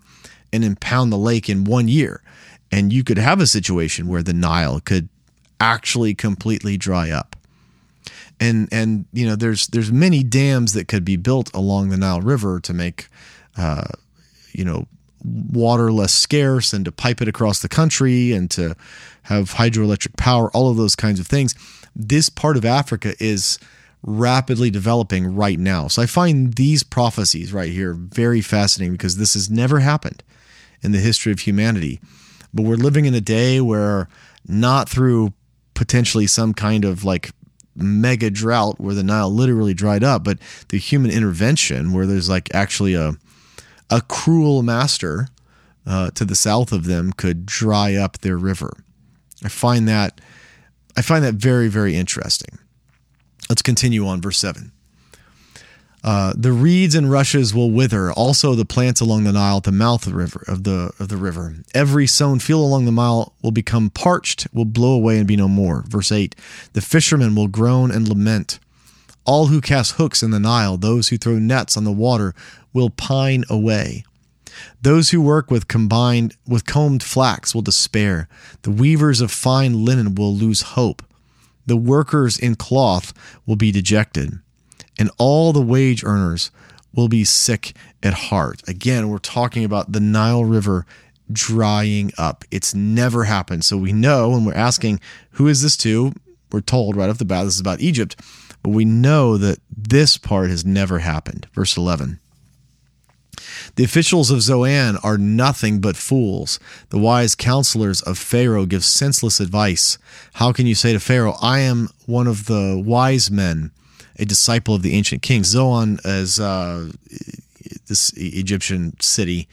and 0.52 0.64
impound 0.64 1.12
the 1.12 1.16
lake 1.16 1.48
in 1.48 1.62
one 1.62 1.86
year. 1.86 2.20
And 2.72 2.92
you 2.92 3.04
could 3.04 3.18
have 3.18 3.40
a 3.40 3.46
situation 3.46 4.08
where 4.08 4.24
the 4.24 4.34
Nile 4.34 4.80
could 4.80 5.08
actually 5.60 6.14
completely 6.14 6.76
dry 6.76 7.10
up. 7.10 7.36
And 8.40 8.68
and 8.72 9.04
you 9.12 9.24
know 9.24 9.36
there's 9.36 9.68
there's 9.68 9.92
many 9.92 10.24
dams 10.24 10.72
that 10.72 10.88
could 10.88 11.04
be 11.04 11.16
built 11.16 11.54
along 11.54 11.90
the 11.90 11.96
Nile 11.96 12.20
River 12.20 12.58
to 12.60 12.74
make 12.74 13.06
uh, 13.56 13.84
you 14.52 14.64
know 14.64 14.86
water 15.24 15.92
less 15.92 16.12
scarce 16.12 16.72
and 16.72 16.84
to 16.84 16.92
pipe 16.92 17.20
it 17.20 17.28
across 17.28 17.60
the 17.60 17.68
country 17.68 18.32
and 18.32 18.50
to 18.52 18.76
have 19.22 19.54
hydroelectric 19.54 20.16
power, 20.16 20.50
all 20.52 20.70
of 20.70 20.76
those 20.76 20.96
kinds 20.96 21.20
of 21.20 21.26
things. 21.26 21.54
This 21.94 22.28
part 22.28 22.56
of 22.56 22.64
Africa 22.64 23.14
is 23.18 23.58
rapidly 24.02 24.70
developing 24.70 25.34
right 25.34 25.58
now. 25.58 25.88
So 25.88 26.02
I 26.02 26.06
find 26.06 26.54
these 26.54 26.82
prophecies 26.82 27.52
right 27.52 27.72
here 27.72 27.94
very 27.94 28.40
fascinating 28.40 28.92
because 28.92 29.16
this 29.16 29.34
has 29.34 29.50
never 29.50 29.80
happened 29.80 30.22
in 30.82 30.92
the 30.92 30.98
history 30.98 31.32
of 31.32 31.40
humanity. 31.40 32.00
But 32.54 32.62
we're 32.62 32.76
living 32.76 33.04
in 33.04 33.14
a 33.14 33.20
day 33.20 33.60
where 33.60 34.08
not 34.46 34.88
through 34.88 35.32
potentially 35.74 36.26
some 36.26 36.54
kind 36.54 36.84
of 36.84 37.04
like 37.04 37.32
mega 37.74 38.30
drought 38.30 38.80
where 38.80 38.94
the 38.94 39.02
Nile 39.02 39.30
literally 39.30 39.74
dried 39.74 40.02
up, 40.02 40.24
but 40.24 40.38
the 40.68 40.78
human 40.78 41.10
intervention 41.10 41.92
where 41.92 42.06
there's 42.06 42.28
like 42.28 42.54
actually 42.54 42.94
a 42.94 43.12
a 43.90 44.00
cruel 44.00 44.62
master 44.62 45.28
uh, 45.86 46.10
to 46.10 46.24
the 46.24 46.36
south 46.36 46.72
of 46.72 46.84
them 46.84 47.12
could 47.12 47.46
dry 47.46 47.94
up 47.94 48.18
their 48.18 48.36
river. 48.36 48.72
I 49.44 49.48
find 49.48 49.88
that 49.88 50.20
I 50.96 51.02
find 51.02 51.24
that 51.24 51.34
very 51.34 51.68
very 51.68 51.96
interesting. 51.96 52.58
Let's 53.48 53.62
continue 53.62 54.06
on 54.06 54.20
verse 54.20 54.38
seven. 54.38 54.72
Uh, 56.04 56.32
the 56.36 56.52
reeds 56.52 56.94
and 56.94 57.10
rushes 57.10 57.52
will 57.52 57.72
wither, 57.72 58.12
also 58.12 58.54
the 58.54 58.64
plants 58.64 59.00
along 59.00 59.24
the 59.24 59.32
Nile 59.32 59.56
at 59.56 59.64
the 59.64 59.72
mouth 59.72 60.06
of 60.06 60.12
the 60.12 60.18
river 60.18 60.44
of 60.46 60.62
the 60.62 60.92
of 60.98 61.08
the 61.08 61.16
river. 61.16 61.56
Every 61.74 62.06
sown 62.06 62.38
field 62.38 62.62
along 62.62 62.84
the 62.84 62.92
Nile 62.92 63.34
will 63.42 63.50
become 63.50 63.90
parched, 63.90 64.46
will 64.52 64.64
blow 64.64 64.92
away 64.92 65.18
and 65.18 65.26
be 65.26 65.36
no 65.36 65.48
more. 65.48 65.84
Verse 65.88 66.12
eight: 66.12 66.36
The 66.72 66.80
fishermen 66.80 67.34
will 67.34 67.48
groan 67.48 67.90
and 67.90 68.08
lament. 68.08 68.60
All 69.28 69.48
who 69.48 69.60
cast 69.60 69.96
hooks 69.96 70.22
in 70.22 70.30
the 70.30 70.40
Nile, 70.40 70.78
those 70.78 71.08
who 71.08 71.18
throw 71.18 71.38
nets 71.38 71.76
on 71.76 71.84
the 71.84 71.92
water, 71.92 72.34
will 72.72 72.88
pine 72.88 73.44
away. 73.50 74.04
Those 74.80 75.10
who 75.10 75.20
work 75.20 75.50
with 75.50 75.68
combined 75.68 76.34
with 76.46 76.64
combed 76.64 77.02
flax 77.02 77.54
will 77.54 77.60
despair. 77.60 78.26
The 78.62 78.70
weavers 78.70 79.20
of 79.20 79.30
fine 79.30 79.84
linen 79.84 80.14
will 80.14 80.34
lose 80.34 80.62
hope. 80.62 81.02
The 81.66 81.76
workers 81.76 82.38
in 82.38 82.54
cloth 82.54 83.12
will 83.44 83.56
be 83.56 83.70
dejected, 83.70 84.38
and 84.98 85.10
all 85.18 85.52
the 85.52 85.60
wage 85.60 86.02
earners 86.04 86.50
will 86.94 87.08
be 87.08 87.22
sick 87.22 87.76
at 88.02 88.14
heart. 88.14 88.62
Again, 88.66 89.10
we're 89.10 89.18
talking 89.18 89.62
about 89.62 89.92
the 89.92 90.00
Nile 90.00 90.46
River 90.46 90.86
drying 91.30 92.12
up. 92.16 92.46
It's 92.50 92.74
never 92.74 93.24
happened. 93.24 93.62
So 93.62 93.76
we 93.76 93.92
know 93.92 94.30
when 94.30 94.46
we're 94.46 94.54
asking, 94.54 95.00
who 95.32 95.48
is 95.48 95.60
this 95.60 95.76
to? 95.76 96.14
We're 96.50 96.62
told 96.62 96.96
right 96.96 97.10
off 97.10 97.18
the 97.18 97.26
bat 97.26 97.44
this 97.44 97.56
is 97.56 97.60
about 97.60 97.82
Egypt, 97.82 98.16
but 98.62 98.70
we 98.70 98.84
know 98.84 99.36
that 99.36 99.58
this 99.74 100.16
part 100.16 100.50
has 100.50 100.64
never 100.64 101.00
happened. 101.00 101.46
Verse 101.52 101.76
11. 101.76 102.20
The 103.76 103.84
officials 103.84 104.30
of 104.30 104.42
Zoan 104.42 104.96
are 104.98 105.18
nothing 105.18 105.80
but 105.80 105.96
fools. 105.96 106.58
The 106.90 106.98
wise 106.98 107.34
counselors 107.34 108.02
of 108.02 108.18
Pharaoh 108.18 108.66
give 108.66 108.84
senseless 108.84 109.40
advice. 109.40 109.98
How 110.34 110.52
can 110.52 110.66
you 110.66 110.74
say 110.74 110.92
to 110.92 111.00
Pharaoh, 111.00 111.36
I 111.40 111.60
am 111.60 111.88
one 112.06 112.26
of 112.26 112.46
the 112.46 112.82
wise 112.84 113.30
men, 113.30 113.70
a 114.18 114.24
disciple 114.24 114.74
of 114.74 114.82
the 114.82 114.94
ancient 114.94 115.22
kings? 115.22 115.48
Zoan 115.48 115.98
is 116.04 116.40
uh, 116.40 116.90
this 117.86 118.12
Egyptian 118.16 118.98
city. 119.00 119.48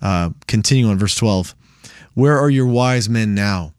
Uh, 0.00 0.30
continue 0.46 0.88
on 0.88 0.98
verse 0.98 1.16
12. 1.16 1.54
Where 2.14 2.38
are 2.38 2.50
your 2.50 2.66
wise 2.66 3.08
men 3.08 3.34
now? 3.34 3.73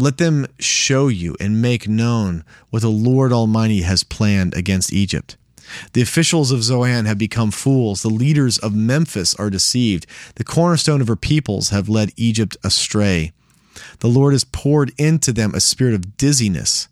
Let 0.00 0.16
them 0.16 0.46
show 0.58 1.08
you 1.08 1.36
and 1.38 1.60
make 1.60 1.86
known 1.86 2.42
what 2.70 2.80
the 2.80 2.88
Lord 2.88 3.34
Almighty 3.34 3.82
has 3.82 4.02
planned 4.02 4.54
against 4.54 4.94
Egypt. 4.94 5.36
The 5.92 6.00
officials 6.00 6.50
of 6.50 6.62
Zoan 6.62 7.04
have 7.04 7.18
become 7.18 7.50
fools. 7.50 8.00
The 8.00 8.08
leaders 8.08 8.56
of 8.56 8.74
Memphis 8.74 9.34
are 9.34 9.50
deceived. 9.50 10.06
The 10.36 10.44
cornerstone 10.44 11.02
of 11.02 11.08
her 11.08 11.16
peoples 11.16 11.68
have 11.68 11.90
led 11.90 12.12
Egypt 12.16 12.56
astray. 12.64 13.32
The 13.98 14.08
Lord 14.08 14.32
has 14.32 14.42
poured 14.42 14.92
into 14.96 15.34
them 15.34 15.54
a 15.54 15.60
spirit 15.60 15.92
of 15.92 16.16
dizziness. 16.16 16.88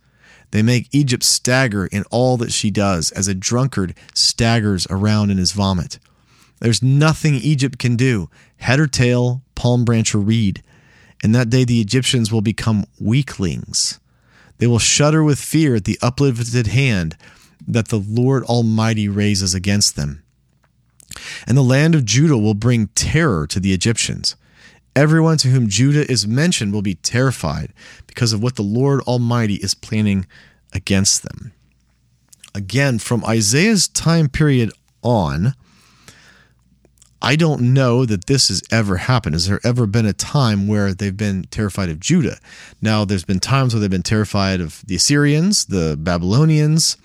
They 0.51 0.61
make 0.61 0.89
Egypt 0.93 1.25
stagger 1.25 1.87
in 1.87 2.05
all 2.11 2.37
that 2.37 2.53
she 2.53 2.71
does, 2.71 3.11
as 3.13 3.27
a 3.27 3.35
drunkard 3.35 3.95
staggers 4.13 4.87
around 4.91 5.31
in 5.31 5.39
his 5.39 5.53
vomit. 5.53 5.99
There's 6.61 6.83
nothing 6.83 7.37
Egypt 7.37 7.79
can 7.79 7.97
do, 7.97 8.29
head 8.59 8.79
or 8.79 8.87
tail, 8.87 9.41
palm 9.55 9.87
branch 9.87 10.15
or 10.15 10.19
reed. 10.19 10.63
In 11.23 11.33
that 11.33 11.51
day, 11.51 11.65
the 11.65 11.81
Egyptians 11.81 12.31
will 12.31 12.41
become 12.41 12.87
weaklings. 13.01 13.99
They 14.59 14.67
will 14.67 14.79
shudder 14.79 15.23
with 15.23 15.39
fear 15.39 15.77
at 15.77 15.85
the 15.85 15.99
uplifted 16.03 16.69
hand 16.69 17.17
that 17.67 17.89
the 17.89 17.99
Lord 17.99 18.45
Almighty 18.45 19.09
raises 19.09 19.55
against 19.55 19.97
them. 19.97 20.23
And 21.47 21.57
the 21.57 21.63
land 21.63 21.95
of 21.95 22.05
Judah 22.05 22.39
will 22.39 22.55
bring 22.55 22.89
terror 22.89 23.47
to 23.49 23.61
the 23.61 23.73
Egyptians. 23.73 24.37
Everyone 24.95 25.37
to 25.39 25.49
whom 25.49 25.69
Judah 25.69 26.11
is 26.11 26.27
mentioned 26.27 26.73
will 26.73 26.83
be 26.83 26.97
terrified 26.97 27.73
because 28.07 28.33
of 28.33 28.43
what 28.43 28.57
the 28.57 28.63
Lord 28.63 29.01
Almighty 29.03 29.55
is 29.55 29.75
planning 29.75 30.27
against 30.73 31.23
them. 31.23 31.53
Again, 32.55 32.99
from 32.99 33.25
Isaiah's 33.25 33.89
time 33.89 34.29
period 34.29 34.73
on, 35.03 35.55
I 37.21 37.35
don't 37.35 37.75
know 37.75 38.05
that 38.05 38.27
this 38.27 38.49
has 38.49 38.63
ever 38.71 38.97
happened. 38.97 39.35
Has 39.35 39.49
there 39.49 39.61
ever 39.65 39.87
been 39.87 40.07
a 40.07 40.13
time 40.13 40.69
where 40.69 40.95
they've 40.95 41.17
been 41.17 41.45
terrified 41.51 41.89
of 41.89 41.99
Judah? 41.99 42.39
Now, 42.81 43.05
there's 43.05 43.25
been 43.25 43.41
times 43.41 43.75
where 43.75 43.81
they've 43.81 43.91
been 43.91 44.03
terrified 44.03 44.61
of 44.61 44.83
the 44.87 44.95
Assyrians, 44.95 45.67
the 45.67 45.97
Babylonians, 45.99 46.97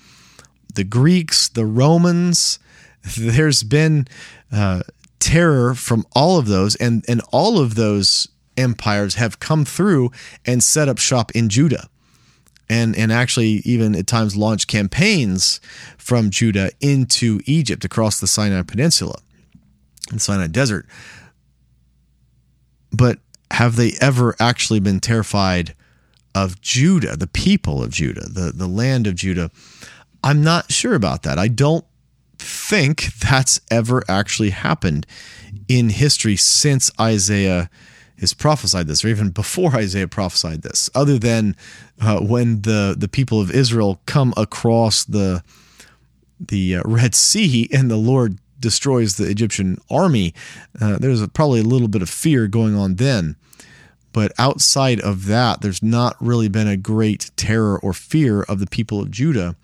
the 0.74 0.84
Greeks, 0.84 1.48
the 1.48 1.66
Romans. 1.66 2.58
There's 3.18 3.62
been 3.62 4.06
uh, 4.52 4.82
terror 5.18 5.74
from 5.74 6.06
all 6.14 6.38
of 6.38 6.46
those, 6.46 6.76
and, 6.76 7.04
and 7.08 7.20
all 7.32 7.58
of 7.58 7.74
those 7.74 8.28
empires 8.56 9.16
have 9.16 9.40
come 9.40 9.64
through 9.64 10.12
and 10.46 10.62
set 10.62 10.88
up 10.88 10.98
shop 10.98 11.32
in 11.32 11.48
Judah. 11.48 11.88
And, 12.68 12.96
and 12.96 13.12
actually, 13.12 13.62
even 13.64 13.94
at 13.94 14.06
times, 14.06 14.36
launched 14.36 14.68
campaigns 14.68 15.60
from 15.98 16.30
Judah 16.30 16.70
into 16.80 17.40
Egypt 17.46 17.84
across 17.84 18.20
the 18.20 18.26
Sinai 18.26 18.62
Peninsula 18.62 19.18
and 20.14 20.22
Sinai 20.22 20.46
Desert. 20.46 20.86
But 22.90 23.18
have 23.50 23.76
they 23.76 23.92
ever 24.00 24.34
actually 24.40 24.80
been 24.80 25.00
terrified 25.00 25.74
of 26.34 26.60
Judah, 26.60 27.16
the 27.16 27.26
people 27.26 27.82
of 27.82 27.90
Judah, 27.90 28.28
the, 28.28 28.52
the 28.54 28.66
land 28.66 29.06
of 29.06 29.16
Judah? 29.16 29.50
I'm 30.22 30.42
not 30.42 30.72
sure 30.72 30.94
about 30.94 31.22
that. 31.24 31.38
I 31.38 31.48
don't 31.48 31.84
think 32.38 33.14
that's 33.18 33.60
ever 33.70 34.02
actually 34.08 34.50
happened 34.50 35.06
in 35.68 35.90
history 35.90 36.36
since 36.36 36.90
Isaiah 37.00 37.68
has 38.20 38.32
prophesied 38.32 38.86
this, 38.86 39.04
or 39.04 39.08
even 39.08 39.30
before 39.30 39.74
Isaiah 39.76 40.08
prophesied 40.08 40.62
this, 40.62 40.88
other 40.94 41.18
than 41.18 41.56
uh, 42.00 42.20
when 42.20 42.62
the, 42.62 42.94
the 42.96 43.08
people 43.08 43.40
of 43.40 43.50
Israel 43.50 44.00
come 44.06 44.32
across 44.36 45.04
the 45.04 45.42
the 46.40 46.76
uh, 46.76 46.82
Red 46.84 47.14
Sea 47.14 47.68
and 47.72 47.90
the 47.90 47.96
Lord 47.96 48.38
destroys 48.64 49.16
the 49.16 49.30
Egyptian 49.30 49.78
army. 49.88 50.34
Uh, 50.80 50.98
there's 50.98 51.22
a, 51.22 51.28
probably 51.28 51.60
a 51.60 51.64
little 51.64 51.86
bit 51.86 52.02
of 52.02 52.10
fear 52.10 52.48
going 52.48 52.74
on 52.74 52.96
then. 52.96 53.36
But 54.12 54.32
outside 54.38 55.00
of 55.00 55.26
that, 55.26 55.60
there's 55.60 55.82
not 55.82 56.16
really 56.20 56.48
been 56.48 56.68
a 56.68 56.76
great 56.76 57.30
terror 57.36 57.78
or 57.78 57.92
fear 57.92 58.42
of 58.42 58.58
the 58.58 58.66
people 58.66 59.00
of 59.00 59.10
Judah 59.10 59.54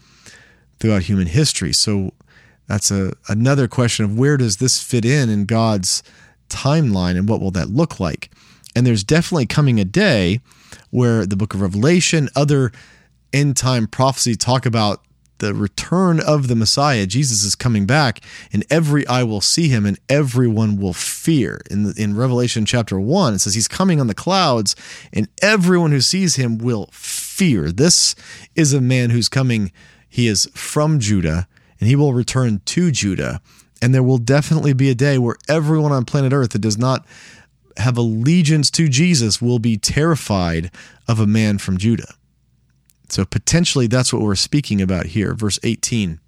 throughout 0.79 1.03
human 1.03 1.27
history. 1.27 1.73
So 1.73 2.13
that's 2.67 2.91
a 2.91 3.13
another 3.29 3.69
question 3.69 4.05
of 4.05 4.19
where 4.19 4.37
does 4.37 4.59
this 4.59 4.83
fit 4.83 5.05
in 5.05 5.29
in 5.29 5.45
God's 5.45 6.03
timeline 6.49 7.17
and 7.17 7.29
what 7.29 7.41
will 7.41 7.53
that 7.53 7.71
look 7.71 7.99
like? 7.99 8.31
And 8.75 8.87
there's 8.87 9.05
definitely 9.05 9.47
coming 9.47 9.81
a 9.81 9.85
day 9.85 10.41
where 10.91 11.27
the 11.27 11.37
book 11.37 11.55
of 11.55 11.63
Revelation, 11.63 12.29
other 12.37 12.73
end 13.33 13.57
time 13.57 13.87
prophecy 13.87 14.35
talk 14.35 14.67
about 14.67 15.03
the 15.41 15.53
return 15.53 16.21
of 16.21 16.49
the 16.49 16.55
Messiah. 16.55 17.07
Jesus 17.07 17.43
is 17.43 17.55
coming 17.55 17.85
back, 17.85 18.21
and 18.53 18.65
every 18.71 19.07
eye 19.07 19.25
will 19.25 19.41
see 19.41 19.69
him, 19.69 19.85
and 19.85 19.99
everyone 20.09 20.77
will 20.77 20.93
fear. 20.93 21.61
In, 21.71 21.93
in 21.97 22.17
Revelation 22.17 22.65
chapter 22.65 23.01
1, 23.01 23.35
it 23.35 23.39
says 23.41 23.55
he's 23.55 23.69
coming 23.69 24.01
on 24.01 24.07
the 24.07 24.15
clouds, 24.15 24.77
and 25.13 25.29
everyone 25.43 25.91
who 25.91 26.01
sees 26.01 26.37
him 26.37 26.59
will 26.59 26.89
fear. 26.93 27.73
This 27.73 28.15
is 28.55 28.73
a 28.73 28.81
man 28.81 29.11
who's 29.11 29.29
coming 29.29 29.73
he 30.09 30.27
is 30.27 30.51
from 30.55 30.99
Judah, 30.99 31.47
and 31.79 31.89
he 31.89 31.97
will 31.97 32.13
return 32.13 32.61
to 32.67 32.91
Judah. 32.91 33.41
And 33.81 33.95
there 33.95 34.03
will 34.03 34.19
definitely 34.19 34.75
be 34.75 34.91
a 34.91 34.95
day 34.95 35.19
where 35.19 35.37
everyone 35.49 35.93
on 35.93 36.05
planet 36.05 36.33
Earth 36.33 36.51
that 36.51 36.59
does 36.59 36.77
not 36.77 37.07
have 37.77 37.97
allegiance 37.97 38.71
to 38.73 38.89
Jesus 38.89 39.41
will 39.41 39.59
be 39.59 39.77
terrified 39.79 40.71
of 41.09 41.21
a 41.21 41.27
man 41.27 41.59
from 41.59 41.79
Judah. 41.79 42.15
So 43.13 43.25
potentially 43.25 43.87
that's 43.87 44.13
what 44.13 44.23
we're 44.23 44.35
speaking 44.35 44.81
about 44.81 45.07
here. 45.07 45.35
Verse 45.35 45.59
18. 45.63 46.21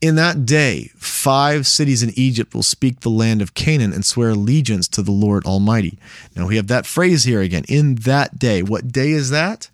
In 0.00 0.14
that 0.16 0.44
day, 0.44 0.90
five 0.96 1.66
cities 1.66 2.02
in 2.02 2.10
Egypt 2.16 2.54
will 2.54 2.64
speak 2.64 3.00
the 3.00 3.08
land 3.08 3.40
of 3.40 3.54
Canaan 3.54 3.92
and 3.92 4.04
swear 4.04 4.30
allegiance 4.30 4.88
to 4.88 5.02
the 5.02 5.12
Lord 5.12 5.44
Almighty. 5.44 5.98
Now 6.34 6.48
we 6.48 6.56
have 6.56 6.66
that 6.66 6.86
phrase 6.86 7.24
here 7.24 7.40
again. 7.40 7.64
In 7.68 7.96
that 7.96 8.38
day. 8.38 8.62
What 8.62 8.90
day 8.90 9.10
is 9.10 9.30
that? 9.30 9.68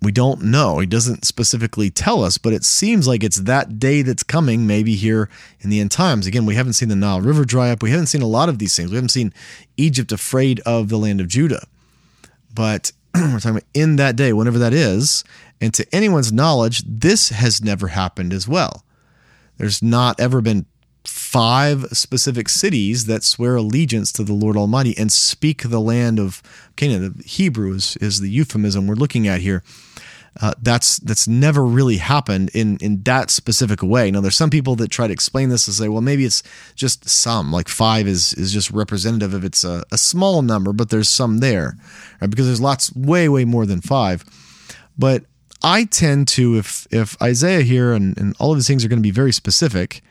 we 0.00 0.12
don't 0.12 0.42
know. 0.42 0.78
He 0.78 0.86
doesn't 0.86 1.24
specifically 1.24 1.90
tell 1.90 2.22
us, 2.22 2.38
but 2.38 2.52
it 2.52 2.64
seems 2.64 3.08
like 3.08 3.24
it's 3.24 3.40
that 3.42 3.80
day 3.80 4.02
that's 4.02 4.22
coming, 4.22 4.66
maybe 4.66 4.94
here 4.94 5.28
in 5.60 5.70
the 5.70 5.80
end 5.80 5.90
times. 5.90 6.26
Again, 6.26 6.46
we 6.46 6.54
haven't 6.54 6.74
seen 6.74 6.88
the 6.88 6.96
Nile 6.96 7.20
River 7.20 7.44
dry 7.44 7.70
up. 7.70 7.82
We 7.82 7.90
haven't 7.90 8.06
seen 8.06 8.22
a 8.22 8.26
lot 8.26 8.48
of 8.48 8.58
these 8.58 8.76
things. 8.76 8.90
We 8.90 8.96
haven't 8.96 9.10
seen 9.10 9.34
Egypt 9.76 10.12
afraid 10.12 10.60
of 10.60 10.88
the 10.88 10.98
land 10.98 11.20
of 11.20 11.26
Judah. 11.26 11.66
But 12.54 12.92
we're 13.14 13.40
talking 13.40 13.50
about 13.50 13.64
in 13.74 13.96
that 13.96 14.16
day, 14.16 14.32
whenever 14.32 14.58
that 14.58 14.72
is. 14.72 15.24
And 15.60 15.74
to 15.74 15.86
anyone's 15.92 16.32
knowledge, 16.32 16.82
this 16.86 17.30
has 17.30 17.62
never 17.62 17.88
happened 17.88 18.32
as 18.32 18.46
well. 18.46 18.84
There's 19.56 19.82
not 19.82 20.18
ever 20.20 20.40
been 20.40 20.66
five 21.04 21.86
specific 21.92 22.48
cities 22.48 23.06
that 23.06 23.24
swear 23.24 23.56
allegiance 23.56 24.12
to 24.12 24.22
the 24.22 24.34
Lord 24.34 24.56
Almighty 24.56 24.96
and 24.96 25.10
speak 25.10 25.62
the 25.62 25.80
land 25.80 26.20
of 26.20 26.42
Canaan. 26.76 27.14
The 27.16 27.24
Hebrew 27.24 27.74
is, 27.74 27.96
is 27.96 28.20
the 28.20 28.30
euphemism 28.30 28.86
we're 28.86 28.94
looking 28.94 29.26
at 29.26 29.40
here. 29.40 29.62
Uh, 30.40 30.52
that's 30.62 30.98
that's 30.98 31.26
never 31.26 31.64
really 31.64 31.96
happened 31.96 32.48
in 32.54 32.76
in 32.78 33.02
that 33.02 33.28
specific 33.28 33.82
way. 33.82 34.10
Now, 34.10 34.20
there's 34.20 34.36
some 34.36 34.50
people 34.50 34.76
that 34.76 34.88
try 34.88 35.08
to 35.08 35.12
explain 35.12 35.48
this 35.48 35.66
and 35.66 35.74
say, 35.74 35.88
well, 35.88 36.00
maybe 36.00 36.24
it's 36.24 36.44
just 36.76 37.08
some, 37.08 37.50
like 37.50 37.68
five 37.68 38.06
is 38.06 38.34
is 38.34 38.52
just 38.52 38.70
representative 38.70 39.34
of 39.34 39.44
it's 39.44 39.64
a, 39.64 39.82
a 39.90 39.98
small 39.98 40.42
number, 40.42 40.72
but 40.72 40.90
there's 40.90 41.08
some 41.08 41.38
there, 41.38 41.76
right? 42.20 42.30
Because 42.30 42.46
there's 42.46 42.60
lots, 42.60 42.94
way 42.94 43.28
way 43.28 43.44
more 43.44 43.66
than 43.66 43.80
five. 43.80 44.24
But 44.96 45.24
I 45.62 45.84
tend 45.84 46.28
to, 46.28 46.56
if 46.56 46.86
if 46.92 47.20
Isaiah 47.20 47.62
here 47.62 47.92
and, 47.92 48.16
and 48.16 48.36
all 48.38 48.52
of 48.52 48.58
these 48.58 48.68
things 48.68 48.84
are 48.84 48.88
going 48.88 49.00
to 49.02 49.02
be 49.02 49.10
very 49.10 49.32
specific, 49.32 50.02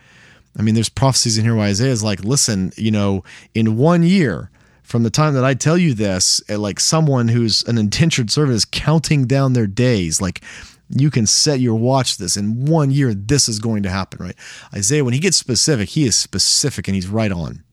I 0.57 0.61
mean, 0.61 0.75
there's 0.75 0.89
prophecies 0.89 1.37
in 1.37 1.45
here 1.45 1.55
where 1.55 1.67
Isaiah 1.67 1.91
is 1.91 2.03
like, 2.03 2.21
listen, 2.23 2.73
you 2.75 2.91
know, 2.91 3.23
in 3.53 3.77
one 3.77 4.03
year 4.03 4.49
from 4.87 5.03
the 5.03 5.09
time 5.09 5.33
that 5.33 5.43
I 5.43 5.53
tell 5.53 5.77
you 5.77 5.93
this, 5.93 6.41
eh, 6.47 6.55
like 6.55 6.79
someone 6.79 7.27
who's 7.27 7.61
an 7.63 7.77
indentured 7.77 8.31
servant 8.31 8.55
is 8.55 8.63
counting 8.63 9.27
down 9.27 9.51
their 9.51 9.67
days, 9.67 10.21
like 10.21 10.41
you 10.89 11.11
can 11.11 11.25
set 11.25 11.59
your 11.59 11.75
watch 11.75 12.15
this 12.15 12.37
in 12.37 12.65
one 12.65 12.89
year, 12.89 13.13
this 13.13 13.49
is 13.49 13.59
going 13.59 13.83
to 13.83 13.89
happen, 13.89 14.23
right? 14.23 14.35
Isaiah, 14.73 15.03
when 15.03 15.13
he 15.13 15.19
gets 15.19 15.35
specific, 15.35 15.89
he 15.89 16.05
is 16.05 16.15
specific 16.15 16.87
and 16.87 16.95
he's 16.95 17.09
right 17.09 17.33
on. 17.33 17.65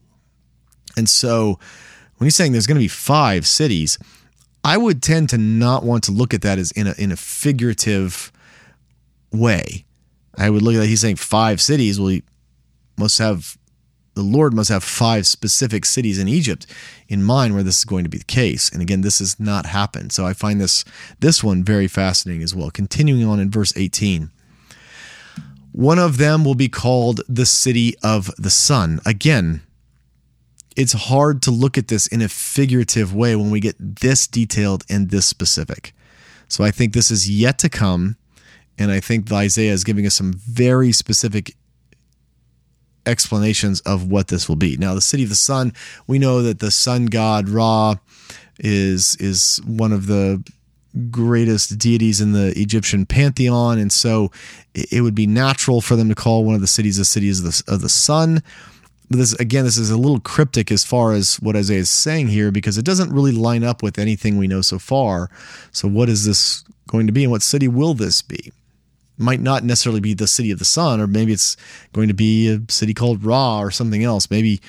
And 0.97 1.09
so 1.09 1.61
when 2.17 2.27
he's 2.27 2.35
saying 2.35 2.51
there's 2.51 2.67
going 2.67 2.79
to 2.79 2.85
be 2.85 2.89
five 2.89 3.47
cities, 3.47 3.97
I 4.65 4.77
would 4.77 5.01
tend 5.01 5.29
to 5.29 5.39
not 5.39 5.85
want 5.85 6.03
to 6.05 6.13
look 6.13 6.35
at 6.35 6.43
that 6.43 6.59
as 6.59 6.73
in 6.73 6.89
a 6.89 6.95
in 6.99 7.13
a 7.13 7.17
figurative 7.17 8.33
way. 9.31 9.85
I 10.37 10.51
would 10.51 10.63
look 10.63 10.75
at 10.75 10.79
that. 10.79 10.89
He's 10.89 11.03
saying 11.03 11.17
five 11.17 11.61
cities. 11.61 12.01
Well, 12.01 12.09
he 12.09 12.25
must 12.99 13.19
have 13.19 13.57
the 14.15 14.23
Lord 14.23 14.55
must 14.55 14.71
have 14.71 14.85
five 14.85 15.27
specific 15.27 15.85
cities 15.85 16.19
in 16.19 16.29
Egypt 16.29 16.67
in 17.09 17.23
mind 17.23 17.55
where 17.55 17.63
this 17.63 17.79
is 17.79 17.85
going 17.85 18.05
to 18.05 18.11
be 18.11 18.19
the 18.19 18.25
case. 18.25 18.71
And 18.71 18.81
again, 18.81 19.01
this 19.01 19.19
has 19.19 19.39
not 19.39 19.67
happened. 19.67 20.13
So 20.13 20.27
I 20.27 20.33
find 20.33 20.61
this 20.61 20.85
this 21.21 21.43
one 21.43 21.65
very 21.65 21.89
fascinating 21.89 22.43
as 22.43 22.55
well. 22.55 22.71
Continuing 22.71 23.25
on 23.25 23.41
in 23.41 23.51
verse 23.51 23.73
18. 23.77 24.31
One 25.73 25.99
of 25.99 26.19
them 26.19 26.45
will 26.45 26.55
be 26.55 26.69
called 26.69 27.21
the 27.29 27.47
city 27.47 27.95
of 28.03 28.31
the 28.39 28.51
sun. 28.51 29.01
Again, 29.05 29.63
it's 30.77 30.93
hard 30.93 31.43
to 31.43 31.51
look 31.51 31.77
at 31.77 31.89
this 31.89 32.07
in 32.07 32.23
a 32.23 32.29
figurative 32.29 33.13
way 33.13 33.35
when 33.35 33.51
we 33.51 33.59
get 33.59 33.75
this 33.79 34.29
detailed 34.29 34.85
and 34.89 35.11
this 35.11 35.27
specific. 35.27 35.93
So 36.47 36.63
I 36.63 36.71
think 36.71 36.93
this 36.93 37.11
is 37.11 37.29
yet 37.29 37.59
to 37.61 37.69
come. 37.69 38.17
And 38.79 38.91
I 38.91 39.01
think 39.01 39.31
Isaiah 39.33 39.73
is 39.73 39.85
giving 39.85 40.07
us 40.07 40.15
some 40.15 40.33
very 40.33 40.93
specific 40.93 41.57
explanations 43.07 43.81
of 43.83 44.11
what 44.11 44.29
this 44.29 44.49
will 44.49 44.57
be. 44.57 44.77
Now, 44.77 44.95
the 44.95 45.01
city 45.01 45.23
of 45.23 45.29
the 45.29 45.35
sun, 45.35 45.73
we 46.07 46.19
know 46.19 46.43
that 46.43 46.61
the 46.61 46.71
sun 46.71 47.07
god 47.07 47.49
Ra 47.49 47.97
is 48.59 49.17
is 49.17 49.61
one 49.67 49.93
of 49.93 50.07
the 50.07 50.43
greatest 51.11 51.77
deities 51.79 52.21
in 52.21 52.33
the 52.33 52.53
Egyptian 52.57 53.05
pantheon, 53.05 53.79
and 53.79 53.93
so 53.93 54.31
it 54.75 55.03
would 55.03 55.15
be 55.15 55.27
natural 55.27 55.81
for 55.81 55.97
them 55.97 56.09
to 56.09 56.15
call 56.15 56.45
one 56.45 56.55
of 56.55 56.61
the 56.61 56.67
cities 56.67 56.97
the 56.97 57.05
city 57.05 57.31
of 57.31 57.43
the, 57.43 57.63
of 57.67 57.81
the 57.81 57.89
sun. 57.89 58.43
But 59.11 59.19
this 59.19 59.33
again, 59.35 59.65
this 59.65 59.77
is 59.77 59.91
a 59.91 59.99
little 59.99 60.21
cryptic 60.21 60.71
as 60.73 60.85
far 60.85 61.13
as 61.13 61.37
what 61.37 61.57
Isaiah 61.57 61.81
is 61.81 61.91
saying 61.91 62.29
here 62.29 62.51
because 62.51 62.79
it 62.79 62.85
doesn't 62.85 63.13
really 63.13 63.33
line 63.33 63.65
up 63.65 63.83
with 63.83 63.99
anything 63.99 64.39
we 64.39 64.49
know 64.49 64.63
so 64.63 64.79
far. 64.79 65.31
So, 65.73 65.89
what 65.89 66.09
is 66.09 66.25
this 66.25 66.65
going 66.87 67.07
to 67.07 67.13
be, 67.13 67.25
and 67.25 67.31
what 67.31 67.43
city 67.43 67.69
will 67.69 67.95
this 67.95 68.23
be? 68.23 68.53
Might 69.17 69.41
not 69.41 69.65
necessarily 69.65 70.01
be 70.01 70.15
the 70.15 70.27
city 70.27 70.51
of 70.51 70.59
the 70.59 70.65
sun, 70.65 71.01
or 71.01 71.07
maybe 71.07 71.33
it's 71.33 71.57
going 71.93 72.09
to 72.09 72.15
be 72.15 72.49
a 72.49 72.61
city 72.69 72.95
called 72.95 73.25
Ra 73.25 73.61
or 73.61 73.71
something 73.71 74.03
else. 74.03 74.31
Maybe 74.31 74.61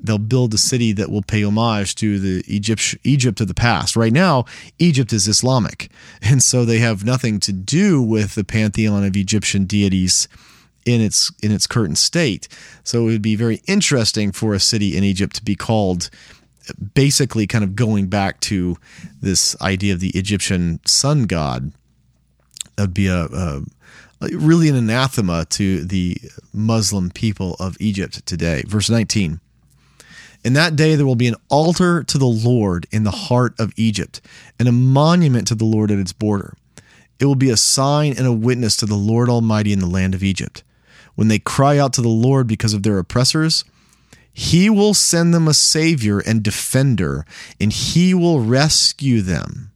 they'll 0.00 0.18
build 0.18 0.54
a 0.54 0.58
city 0.58 0.92
that 0.92 1.10
will 1.10 1.22
pay 1.22 1.42
homage 1.42 1.94
to 1.96 2.18
the 2.18 2.44
Egypt 2.46 2.96
Egypt 3.04 3.40
of 3.40 3.48
the 3.48 3.54
past. 3.54 3.96
Right 3.96 4.12
now, 4.12 4.44
Egypt 4.78 5.12
is 5.12 5.26
Islamic, 5.26 5.90
and 6.22 6.42
so 6.42 6.64
they 6.64 6.78
have 6.78 7.04
nothing 7.04 7.40
to 7.40 7.52
do 7.52 8.00
with 8.00 8.34
the 8.34 8.44
pantheon 8.44 9.04
of 9.04 9.16
Egyptian 9.16 9.64
deities 9.64 10.28
in 10.86 11.00
its 11.00 11.32
in 11.42 11.52
its 11.52 11.66
current 11.66 11.98
state. 11.98 12.48
So 12.84 13.02
it 13.02 13.12
would 13.12 13.22
be 13.22 13.36
very 13.36 13.62
interesting 13.66 14.32
for 14.32 14.54
a 14.54 14.60
city 14.60 14.96
in 14.96 15.04
Egypt 15.04 15.36
to 15.36 15.44
be 15.44 15.54
called 15.54 16.10
basically 16.94 17.46
kind 17.46 17.64
of 17.64 17.74
going 17.74 18.08
back 18.08 18.40
to 18.40 18.76
this 19.20 19.60
idea 19.60 19.94
of 19.94 20.00
the 20.00 20.10
Egyptian 20.10 20.80
sun 20.84 21.24
god. 21.24 21.72
That 22.76 22.84
would 22.84 22.94
be 22.94 23.08
a, 23.08 23.24
a 23.24 23.62
Uh, 24.20 24.28
really 24.32 24.68
an 24.68 24.74
anathema 24.74 25.44
to 25.46 25.84
the 25.84 26.16
Muslim 26.52 27.10
people 27.10 27.56
of 27.60 27.76
Egypt 27.80 28.24
today. 28.26 28.62
Verse 28.66 28.90
19. 28.90 29.40
In 30.44 30.52
that 30.52 30.76
day 30.76 30.94
there 30.94 31.06
will 31.06 31.16
be 31.16 31.28
an 31.28 31.36
altar 31.48 32.02
to 32.04 32.18
the 32.18 32.26
Lord 32.26 32.86
in 32.90 33.04
the 33.04 33.10
heart 33.10 33.54
of 33.58 33.72
Egypt, 33.76 34.20
and 34.58 34.68
a 34.68 34.72
monument 34.72 35.46
to 35.48 35.54
the 35.54 35.64
Lord 35.64 35.90
at 35.90 35.98
its 35.98 36.12
border. 36.12 36.54
It 37.18 37.26
will 37.26 37.34
be 37.34 37.50
a 37.50 37.56
sign 37.56 38.14
and 38.16 38.26
a 38.26 38.32
witness 38.32 38.76
to 38.76 38.86
the 38.86 38.94
Lord 38.94 39.28
Almighty 39.28 39.72
in 39.72 39.80
the 39.80 39.86
land 39.86 40.14
of 40.14 40.22
Egypt. 40.22 40.62
When 41.16 41.28
they 41.28 41.40
cry 41.40 41.78
out 41.78 41.92
to 41.94 42.02
the 42.02 42.08
Lord 42.08 42.46
because 42.46 42.74
of 42.74 42.84
their 42.84 42.98
oppressors, 42.98 43.64
he 44.32 44.70
will 44.70 44.94
send 44.94 45.34
them 45.34 45.48
a 45.48 45.54
savior 45.54 46.20
and 46.20 46.44
defender, 46.44 47.26
and 47.60 47.72
he 47.72 48.14
will 48.14 48.38
rescue 48.38 49.20
them. 49.20 49.72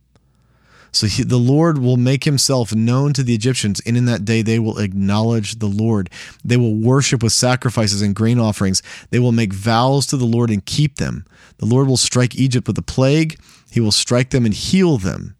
So 0.92 1.06
he, 1.06 1.22
the 1.22 1.38
Lord 1.38 1.78
will 1.78 1.96
make 1.96 2.24
himself 2.24 2.74
known 2.74 3.14
to 3.14 3.22
the 3.22 3.34
Egyptians, 3.34 3.80
and 3.86 3.96
in 3.96 4.04
that 4.04 4.24
day 4.24 4.42
they 4.42 4.58
will 4.58 4.78
acknowledge 4.78 5.58
the 5.58 5.66
Lord. 5.66 6.10
They 6.44 6.58
will 6.58 6.74
worship 6.74 7.22
with 7.22 7.32
sacrifices 7.32 8.02
and 8.02 8.14
grain 8.14 8.38
offerings. 8.38 8.82
They 9.10 9.18
will 9.18 9.32
make 9.32 9.54
vows 9.54 10.06
to 10.08 10.18
the 10.18 10.26
Lord 10.26 10.50
and 10.50 10.64
keep 10.64 10.96
them. 10.96 11.24
The 11.56 11.66
Lord 11.66 11.88
will 11.88 11.96
strike 11.96 12.36
Egypt 12.36 12.66
with 12.66 12.78
a 12.78 12.82
plague, 12.82 13.40
he 13.70 13.80
will 13.80 13.92
strike 13.92 14.30
them 14.30 14.44
and 14.44 14.54
heal 14.54 14.98
them. 14.98 15.34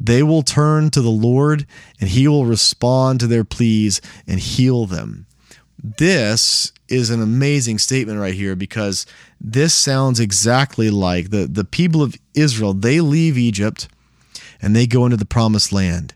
They 0.00 0.22
will 0.22 0.42
turn 0.42 0.90
to 0.90 1.02
the 1.02 1.10
Lord, 1.10 1.66
and 2.00 2.08
he 2.08 2.26
will 2.28 2.46
respond 2.46 3.20
to 3.20 3.26
their 3.26 3.44
pleas 3.44 4.00
and 4.26 4.40
heal 4.40 4.86
them. 4.86 5.26
This 5.82 6.72
is 6.88 7.10
an 7.10 7.20
amazing 7.20 7.78
statement 7.78 8.18
right 8.18 8.34
here 8.34 8.56
because 8.56 9.06
this 9.40 9.74
sounds 9.74 10.18
exactly 10.18 10.90
like 10.90 11.30
the, 11.30 11.46
the 11.46 11.64
people 11.64 12.02
of 12.02 12.16
Israel. 12.34 12.74
They 12.74 13.00
leave 13.00 13.36
Egypt 13.36 13.88
and 14.60 14.74
they 14.74 14.86
go 14.86 15.04
into 15.04 15.16
the 15.16 15.24
promised 15.24 15.72
land. 15.72 16.14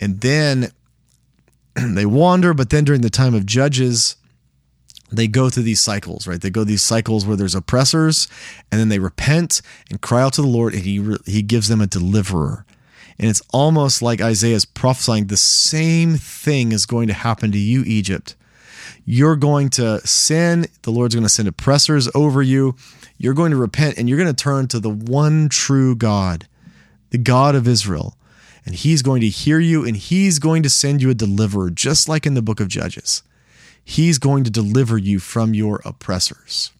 And 0.00 0.20
then 0.20 0.72
they 1.74 2.06
wander, 2.06 2.54
but 2.54 2.70
then 2.70 2.84
during 2.84 3.02
the 3.02 3.10
time 3.10 3.34
of 3.34 3.46
Judges, 3.46 4.16
they 5.10 5.28
go 5.28 5.50
through 5.50 5.62
these 5.64 5.80
cycles, 5.80 6.26
right? 6.26 6.40
They 6.40 6.50
go 6.50 6.64
these 6.64 6.82
cycles 6.82 7.26
where 7.26 7.36
there's 7.36 7.54
oppressors, 7.54 8.28
and 8.70 8.80
then 8.80 8.88
they 8.88 8.98
repent 8.98 9.60
and 9.90 10.00
cry 10.00 10.22
out 10.22 10.32
to 10.34 10.42
the 10.42 10.48
Lord, 10.48 10.74
and 10.74 10.82
He 10.82 11.16
He 11.26 11.42
gives 11.42 11.68
them 11.68 11.80
a 11.80 11.86
deliverer. 11.86 12.64
And 13.18 13.30
it's 13.30 13.42
almost 13.52 14.02
like 14.02 14.20
Isaiah's 14.20 14.64
prophesying 14.64 15.26
the 15.26 15.36
same 15.36 16.16
thing 16.16 16.72
is 16.72 16.84
going 16.84 17.06
to 17.08 17.14
happen 17.14 17.52
to 17.52 17.58
you, 17.58 17.84
Egypt. 17.86 18.34
You're 19.04 19.36
going 19.36 19.68
to 19.70 20.04
sin. 20.04 20.66
The 20.82 20.90
Lord's 20.90 21.14
going 21.14 21.24
to 21.24 21.28
send 21.28 21.46
oppressors 21.46 22.08
over 22.14 22.42
you. 22.42 22.74
You're 23.18 23.34
going 23.34 23.52
to 23.52 23.56
repent, 23.56 23.98
and 23.98 24.08
you're 24.08 24.18
going 24.18 24.34
to 24.34 24.42
turn 24.42 24.66
to 24.68 24.80
the 24.80 24.90
one 24.90 25.48
true 25.48 25.94
God 25.94 26.48
the 27.14 27.18
God 27.18 27.54
of 27.54 27.68
Israel. 27.68 28.16
And 28.66 28.74
he's 28.74 29.00
going 29.00 29.20
to 29.20 29.28
hear 29.28 29.60
you 29.60 29.86
and 29.86 29.96
he's 29.96 30.40
going 30.40 30.64
to 30.64 30.68
send 30.68 31.00
you 31.00 31.10
a 31.10 31.14
deliverer, 31.14 31.70
just 31.70 32.08
like 32.08 32.26
in 32.26 32.34
the 32.34 32.42
book 32.42 32.58
of 32.58 32.66
Judges. 32.66 33.22
He's 33.84 34.18
going 34.18 34.42
to 34.42 34.50
deliver 34.50 34.98
you 34.98 35.20
from 35.20 35.54
your 35.54 35.80
oppressors. 35.84 36.72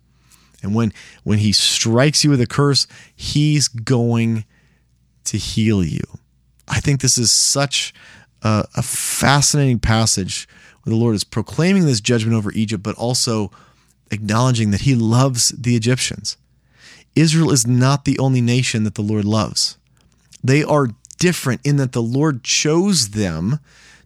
And 0.60 0.74
when, 0.74 0.92
when 1.22 1.38
he 1.38 1.52
strikes 1.52 2.24
you 2.24 2.30
with 2.30 2.40
a 2.40 2.48
curse, 2.48 2.88
he's 3.14 3.68
going 3.68 4.44
to 5.22 5.38
heal 5.38 5.84
you. 5.84 6.02
I 6.66 6.80
think 6.80 7.00
this 7.00 7.16
is 7.16 7.30
such 7.30 7.94
a, 8.42 8.66
a 8.74 8.82
fascinating 8.82 9.78
passage 9.78 10.48
where 10.82 10.90
the 10.90 11.00
Lord 11.00 11.14
is 11.14 11.22
proclaiming 11.22 11.86
this 11.86 12.00
judgment 12.00 12.36
over 12.36 12.50
Egypt, 12.54 12.82
but 12.82 12.96
also 12.96 13.52
acknowledging 14.10 14.72
that 14.72 14.80
he 14.80 14.96
loves 14.96 15.50
the 15.50 15.76
Egyptians. 15.76 16.36
Israel 17.14 17.52
is 17.52 17.68
not 17.68 18.04
the 18.04 18.18
only 18.18 18.40
nation 18.40 18.82
that 18.82 18.96
the 18.96 19.02
Lord 19.02 19.24
loves. 19.24 19.78
They 20.44 20.62
are 20.62 20.90
different 21.18 21.62
in 21.64 21.78
that 21.78 21.92
the 21.92 22.02
Lord 22.02 22.44
chose 22.44 23.10
them 23.10 23.58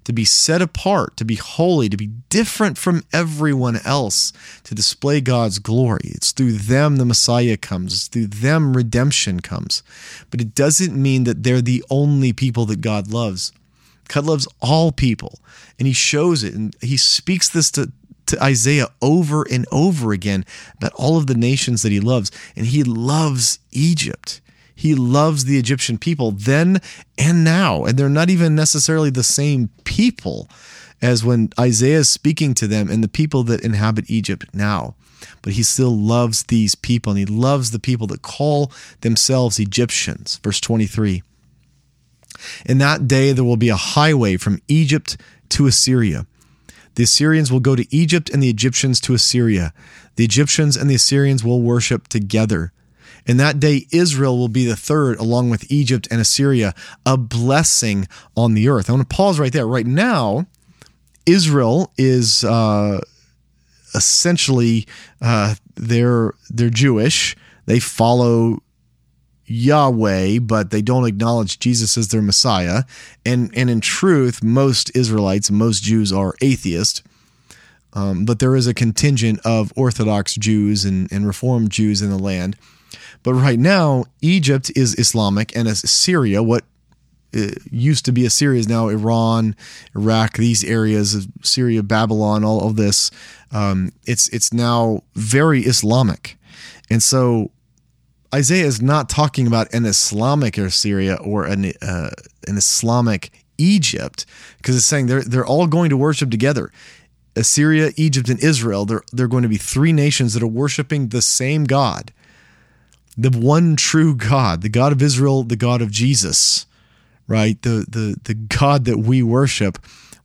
to 0.05 0.13
be 0.15 0.25
set 0.25 0.63
apart, 0.63 1.19
to 1.19 1.25
be 1.25 1.35
holy, 1.35 1.91
to 1.91 1.97
be 1.97 2.07
different 2.31 2.79
from 2.79 3.03
everyone 3.13 3.79
else, 3.85 4.33
to 4.65 4.75
display 4.75 5.21
God's 5.21 5.59
glory. 5.59 6.01
It's 6.05 6.33
through 6.33 6.53
them 6.53 6.97
the 6.97 7.05
Messiah 7.05 7.59
comes, 7.59 7.93
it's 7.93 8.09
through 8.09 8.29
them 8.29 8.75
redemption 8.75 9.41
comes. 9.41 9.83
But 10.31 10.41
it 10.41 10.55
doesn't 10.55 10.97
mean 10.97 11.25
that 11.25 11.43
they're 11.43 11.61
the 11.61 11.85
only 11.91 12.33
people 12.33 12.65
that 12.67 12.81
God 12.81 13.13
loves. 13.13 13.53
God 14.09 14.25
loves 14.25 14.49
all 14.61 14.93
people, 14.93 15.41
and 15.79 15.87
He 15.87 15.93
shows 15.93 16.43
it, 16.43 16.55
and 16.55 16.75
He 16.81 16.97
speaks 16.97 17.51
this 17.51 17.71
to, 17.73 17.93
to 18.27 18.43
Isaiah 18.43 18.89
over 19.03 19.43
and 19.43 19.67
over 19.71 20.13
again 20.13 20.47
about 20.79 20.95
all 20.95 21.19
of 21.19 21.27
the 21.27 21.35
nations 21.35 21.83
that 21.83 21.93
He 21.93 22.01
loves, 22.01 22.31
and 22.57 22.65
He 22.65 22.83
loves 22.83 23.59
Egypt. 23.73 24.41
He 24.79 24.95
loves 24.95 25.45
the 25.45 25.59
Egyptian 25.59 25.99
people 25.99 26.31
then 26.31 26.81
and 27.19 27.43
now. 27.43 27.85
And 27.85 27.99
they're 27.99 28.09
not 28.09 28.31
even 28.31 28.55
necessarily 28.55 29.11
the 29.11 29.25
same 29.25 29.71
people 29.83 30.49
as 31.03 31.25
when 31.25 31.51
Isaiah 31.59 31.99
is 31.99 32.09
speaking 32.09 32.55
to 32.55 32.69
them 32.69 32.89
and 32.89 33.03
the 33.03 33.09
people 33.09 33.43
that 33.43 33.65
inhabit 33.65 34.09
Egypt 34.09 34.47
now. 34.55 34.95
But 35.43 35.55
he 35.55 35.65
still 35.65 35.97
loves 35.97 36.45
these 36.45 36.77
people 36.77 37.11
and 37.11 37.19
he 37.19 37.27
loves 37.27 37.73
the 37.73 37.81
people 37.81 38.07
that 38.07 38.23
call 38.23 38.71
themselves 39.01 39.59
Egyptians. 39.59 40.39
Verse 40.45 40.61
23 40.61 41.25
In 42.65 42.79
that 42.79 43.09
day 43.09 43.33
there 43.33 43.43
will 43.43 43.57
be 43.57 43.71
a 43.71 43.77
highway 43.77 44.37
from 44.37 44.63
Egypt 44.69 45.17
to 45.49 45.67
Assyria. 45.67 46.25
The 46.95 47.03
Assyrians 47.03 47.51
will 47.51 47.59
go 47.59 47.75
to 47.75 47.93
Egypt 47.93 48.31
and 48.31 48.41
the 48.41 48.49
Egyptians 48.49 49.01
to 49.01 49.15
Assyria. 49.15 49.73
The 50.15 50.25
Egyptians 50.25 50.77
and 50.77 50.89
the 50.89 50.95
Assyrians 50.95 51.43
will 51.43 51.63
worship 51.63 52.07
together. 52.07 52.73
In 53.29 53.37
that 53.37 53.61
day, 53.61 53.87
Israel 53.93 54.39
will 54.39 54.49
be 54.49 54.65
the 54.65 54.75
third, 54.75 55.19
along 55.19 55.51
with 55.51 55.71
Egypt 55.71 56.09
and 56.11 56.19
Assyria, 56.19 56.75
a 57.05 57.19
blessing 57.19 58.09
on 58.35 58.55
the 58.55 58.69
earth. 58.69 58.89
I 58.89 58.95
want 58.95 59.09
to 59.09 59.15
pause 59.15 59.39
right 59.39 59.53
there. 59.53 59.67
Right 59.67 59.87
now, 59.87 60.47
Israel 61.27 61.93
is 61.99 62.43
uh, 62.43 63.01
essentially 63.95 64.87
uh, 65.21 65.57
they're 65.75 66.33
they're 66.49 66.71
Jewish. 66.71 67.37
They 67.67 67.81
follow 67.81 68.63
Yahweh, 69.45 70.39
but 70.39 70.71
they 70.71 70.81
don't 70.81 71.07
acknowledge 71.07 71.59
Jesus 71.59 71.99
as 71.99 72.09
their 72.09 72.23
Messiah. 72.23 72.85
And 73.27 73.51
and 73.55 73.69
in 73.69 73.83
truth, 73.83 74.43
most 74.43 74.97
Israelites, 74.97 75.51
most 75.51 75.83
Jews 75.83 76.15
are 76.15 76.35
atheist. 76.41 77.03
Um, 77.93 78.25
but 78.25 78.39
there 78.39 78.57
is 78.57 78.67
a 78.67 78.75
contingent 78.75 79.41
of 79.45 79.73
Orthodox 79.77 80.35
Jews 80.35 80.85
and, 80.85 81.11
and 81.13 81.27
Reformed 81.27 81.71
Jews 81.71 82.01
in 82.01 82.11
the 82.11 82.19
land. 82.19 82.57
But 83.23 83.35
right 83.35 83.59
now, 83.59 84.05
Egypt 84.21 84.71
is 84.75 84.95
Islamic, 84.99 85.57
and 85.57 85.69
as 85.69 85.85
Assyria, 85.85 86.43
what 86.43 86.65
uh, 87.37 87.49
used 87.71 88.05
to 88.07 88.13
be 88.13 88.25
Assyria, 88.25 88.61
is 88.61 88.69
now 88.69 88.89
Iran, 88.89 89.55
Iraq, 89.95 90.37
these 90.37 90.65
areas 90.65 91.15
of 91.15 91.27
Syria, 91.43 91.83
Babylon, 91.83 92.45
all 92.45 92.67
of 92.67 92.77
this. 92.77 93.11
Um, 93.53 93.93
it's 94.05 94.29
it's 94.29 94.53
now 94.53 95.03
very 95.15 95.63
Islamic, 95.63 96.37
and 96.91 97.03
so 97.03 97.51
Isaiah 98.35 98.67
is 98.67 98.83
not 98.83 99.09
talking 99.09 99.47
about 99.47 99.73
an 99.73 99.85
Islamic 99.85 100.59
Assyria 100.59 101.17
or 101.17 101.45
an 101.45 101.73
uh, 101.83 102.11
an 102.47 102.57
Islamic 102.57 103.31
Egypt 103.59 104.27
because 104.59 104.77
it's 104.77 104.87
saying 104.87 105.07
they're 105.07 105.23
they're 105.23 105.47
all 105.47 105.67
going 105.67 105.91
to 105.91 105.97
worship 105.97 106.31
together. 106.31 106.71
Assyria, 107.37 107.93
Egypt, 107.97 108.29
and 108.29 108.43
Israel, 108.43 108.85
they're, 108.85 109.03
they're 109.13 109.29
going 109.29 109.45
to 109.45 109.49
be 109.49 109.57
three 109.57 109.93
nations 109.93 110.35
that 110.35 110.43
are 110.43 110.49
worshiping 110.49 111.09
the 111.09 111.23
same 111.23 111.65
God, 111.65 112.13
the 113.19 113.37
one 113.37 113.75
true 113.75 114.15
God, 114.15 114.63
the 114.63 114.69
God 114.69 114.93
of 114.93 115.03
Israel, 115.03 115.43
the 115.43 115.57
God 115.57 115.83
of 115.83 115.91
Jesus, 115.91 116.67
right? 117.27 117.61
The, 117.63 117.85
the, 117.89 118.17
the 118.23 118.35
God 118.35 118.85
that 118.85 118.99
we 118.99 119.23
worship, 119.25 119.79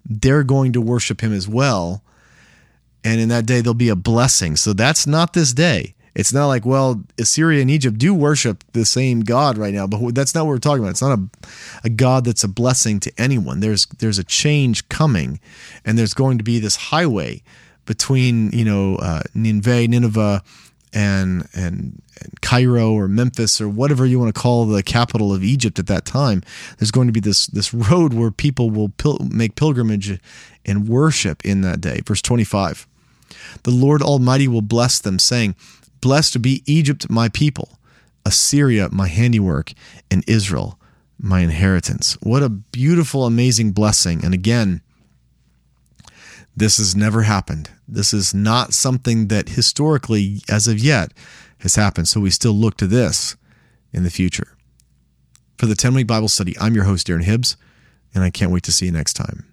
they're 0.05 0.43
going 0.43 0.73
to 0.73 0.81
worship 0.81 1.21
him 1.21 1.33
as 1.33 1.47
well. 1.47 2.03
And 3.03 3.19
in 3.19 3.29
that 3.29 3.47
day, 3.47 3.61
there'll 3.61 3.73
be 3.73 3.89
a 3.89 3.95
blessing. 3.95 4.55
So 4.55 4.73
that's 4.73 5.07
not 5.07 5.33
this 5.33 5.53
day. 5.53 5.95
It's 6.15 6.31
not 6.31 6.45
like, 6.45 6.65
well, 6.65 7.03
Assyria 7.17 7.61
and 7.61 7.71
Egypt 7.71 7.97
do 7.97 8.13
worship 8.13 8.63
the 8.73 8.85
same 8.85 9.21
God 9.21 9.57
right 9.57 9.73
now, 9.73 9.87
but 9.87 10.13
that's 10.13 10.35
not 10.35 10.45
what 10.45 10.51
we're 10.51 10.59
talking 10.59 10.83
about. 10.83 10.91
It's 10.91 11.01
not 11.01 11.17
a, 11.17 11.27
a 11.85 11.89
God 11.89 12.25
that's 12.25 12.43
a 12.43 12.47
blessing 12.47 12.99
to 13.01 13.11
anyone. 13.17 13.61
There's 13.61 13.87
there's 13.87 14.19
a 14.19 14.23
change 14.23 14.87
coming, 14.89 15.39
and 15.83 15.97
there's 15.97 16.13
going 16.13 16.37
to 16.37 16.43
be 16.43 16.59
this 16.59 16.75
highway 16.75 17.41
between 17.85 18.51
you 18.51 18.63
know 18.63 18.97
uh, 18.97 19.23
Nineveh, 19.33 19.87
Nineveh, 19.87 20.43
and, 20.93 21.47
and 21.53 22.01
and 22.21 22.41
Cairo 22.41 22.91
or 22.91 23.07
Memphis 23.07 23.59
or 23.59 23.67
whatever 23.67 24.05
you 24.05 24.19
want 24.19 24.33
to 24.33 24.39
call 24.39 24.65
the 24.65 24.83
capital 24.83 25.33
of 25.33 25.43
Egypt 25.43 25.79
at 25.79 25.87
that 25.87 26.05
time. 26.05 26.43
There's 26.77 26.91
going 26.91 27.07
to 27.07 27.13
be 27.13 27.19
this 27.19 27.47
this 27.47 27.73
road 27.73 28.13
where 28.13 28.31
people 28.31 28.69
will 28.69 28.89
pil- 28.89 29.19
make 29.29 29.55
pilgrimage 29.55 30.19
and 30.65 30.87
worship 30.87 31.43
in 31.45 31.61
that 31.61 31.81
day. 31.81 32.01
Verse 32.05 32.21
25. 32.21 32.87
The 33.63 33.71
Lord 33.71 34.01
Almighty 34.01 34.47
will 34.47 34.61
bless 34.61 34.99
them, 34.99 35.19
saying, 35.19 35.55
Blessed 36.01 36.41
be 36.41 36.63
Egypt, 36.65 37.09
my 37.09 37.29
people, 37.29 37.79
Assyria, 38.25 38.89
my 38.91 39.07
handiwork, 39.07 39.73
and 40.11 40.23
Israel, 40.27 40.77
my 41.19 41.39
inheritance. 41.39 42.17
What 42.21 42.43
a 42.43 42.49
beautiful, 42.49 43.25
amazing 43.25 43.71
blessing. 43.71 44.23
And 44.23 44.33
again, 44.33 44.81
this 46.55 46.77
has 46.77 46.95
never 46.95 47.23
happened. 47.23 47.69
This 47.87 48.13
is 48.13 48.33
not 48.33 48.73
something 48.73 49.27
that 49.27 49.49
historically, 49.49 50.41
as 50.49 50.67
of 50.67 50.79
yet, 50.79 51.11
has 51.59 51.75
happened. 51.75 52.07
So 52.07 52.19
we 52.19 52.29
still 52.29 52.53
look 52.53 52.77
to 52.77 52.87
this 52.87 53.35
in 53.91 54.03
the 54.03 54.09
future. 54.09 54.55
For 55.57 55.65
the 55.65 55.75
10 55.75 55.93
week 55.93 56.07
Bible 56.07 56.27
study, 56.27 56.55
I'm 56.59 56.75
your 56.75 56.83
host, 56.83 57.07
Darren 57.07 57.23
Hibbs, 57.23 57.57
and 58.13 58.23
I 58.23 58.29
can't 58.29 58.51
wait 58.51 58.63
to 58.63 58.71
see 58.71 58.85
you 58.85 58.91
next 58.91 59.13
time. 59.13 59.45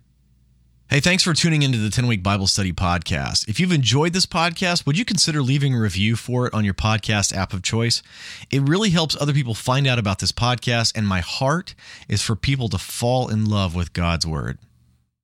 Hey, 0.90 0.98
thanks 0.98 1.22
for 1.22 1.32
tuning 1.34 1.62
into 1.62 1.78
the 1.78 1.88
10 1.88 2.08
Week 2.08 2.20
Bible 2.20 2.48
Study 2.48 2.72
Podcast. 2.72 3.48
If 3.48 3.60
you've 3.60 3.70
enjoyed 3.70 4.12
this 4.12 4.26
podcast, 4.26 4.86
would 4.86 4.98
you 4.98 5.04
consider 5.04 5.40
leaving 5.40 5.72
a 5.72 5.80
review 5.80 6.16
for 6.16 6.48
it 6.48 6.52
on 6.52 6.64
your 6.64 6.74
podcast 6.74 7.32
app 7.32 7.52
of 7.52 7.62
choice? 7.62 8.02
It 8.50 8.68
really 8.68 8.90
helps 8.90 9.16
other 9.20 9.32
people 9.32 9.54
find 9.54 9.86
out 9.86 10.00
about 10.00 10.18
this 10.18 10.32
podcast, 10.32 10.96
and 10.96 11.06
my 11.06 11.20
heart 11.20 11.76
is 12.08 12.22
for 12.22 12.34
people 12.34 12.68
to 12.70 12.78
fall 12.78 13.28
in 13.28 13.44
love 13.44 13.76
with 13.76 13.92
God's 13.92 14.26
Word. 14.26 14.58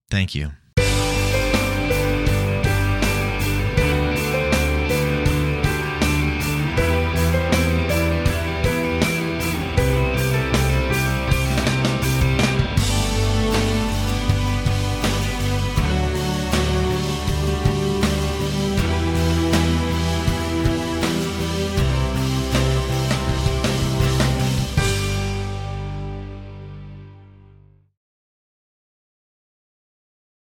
Thank 0.09 0.37
you. 0.37 0.53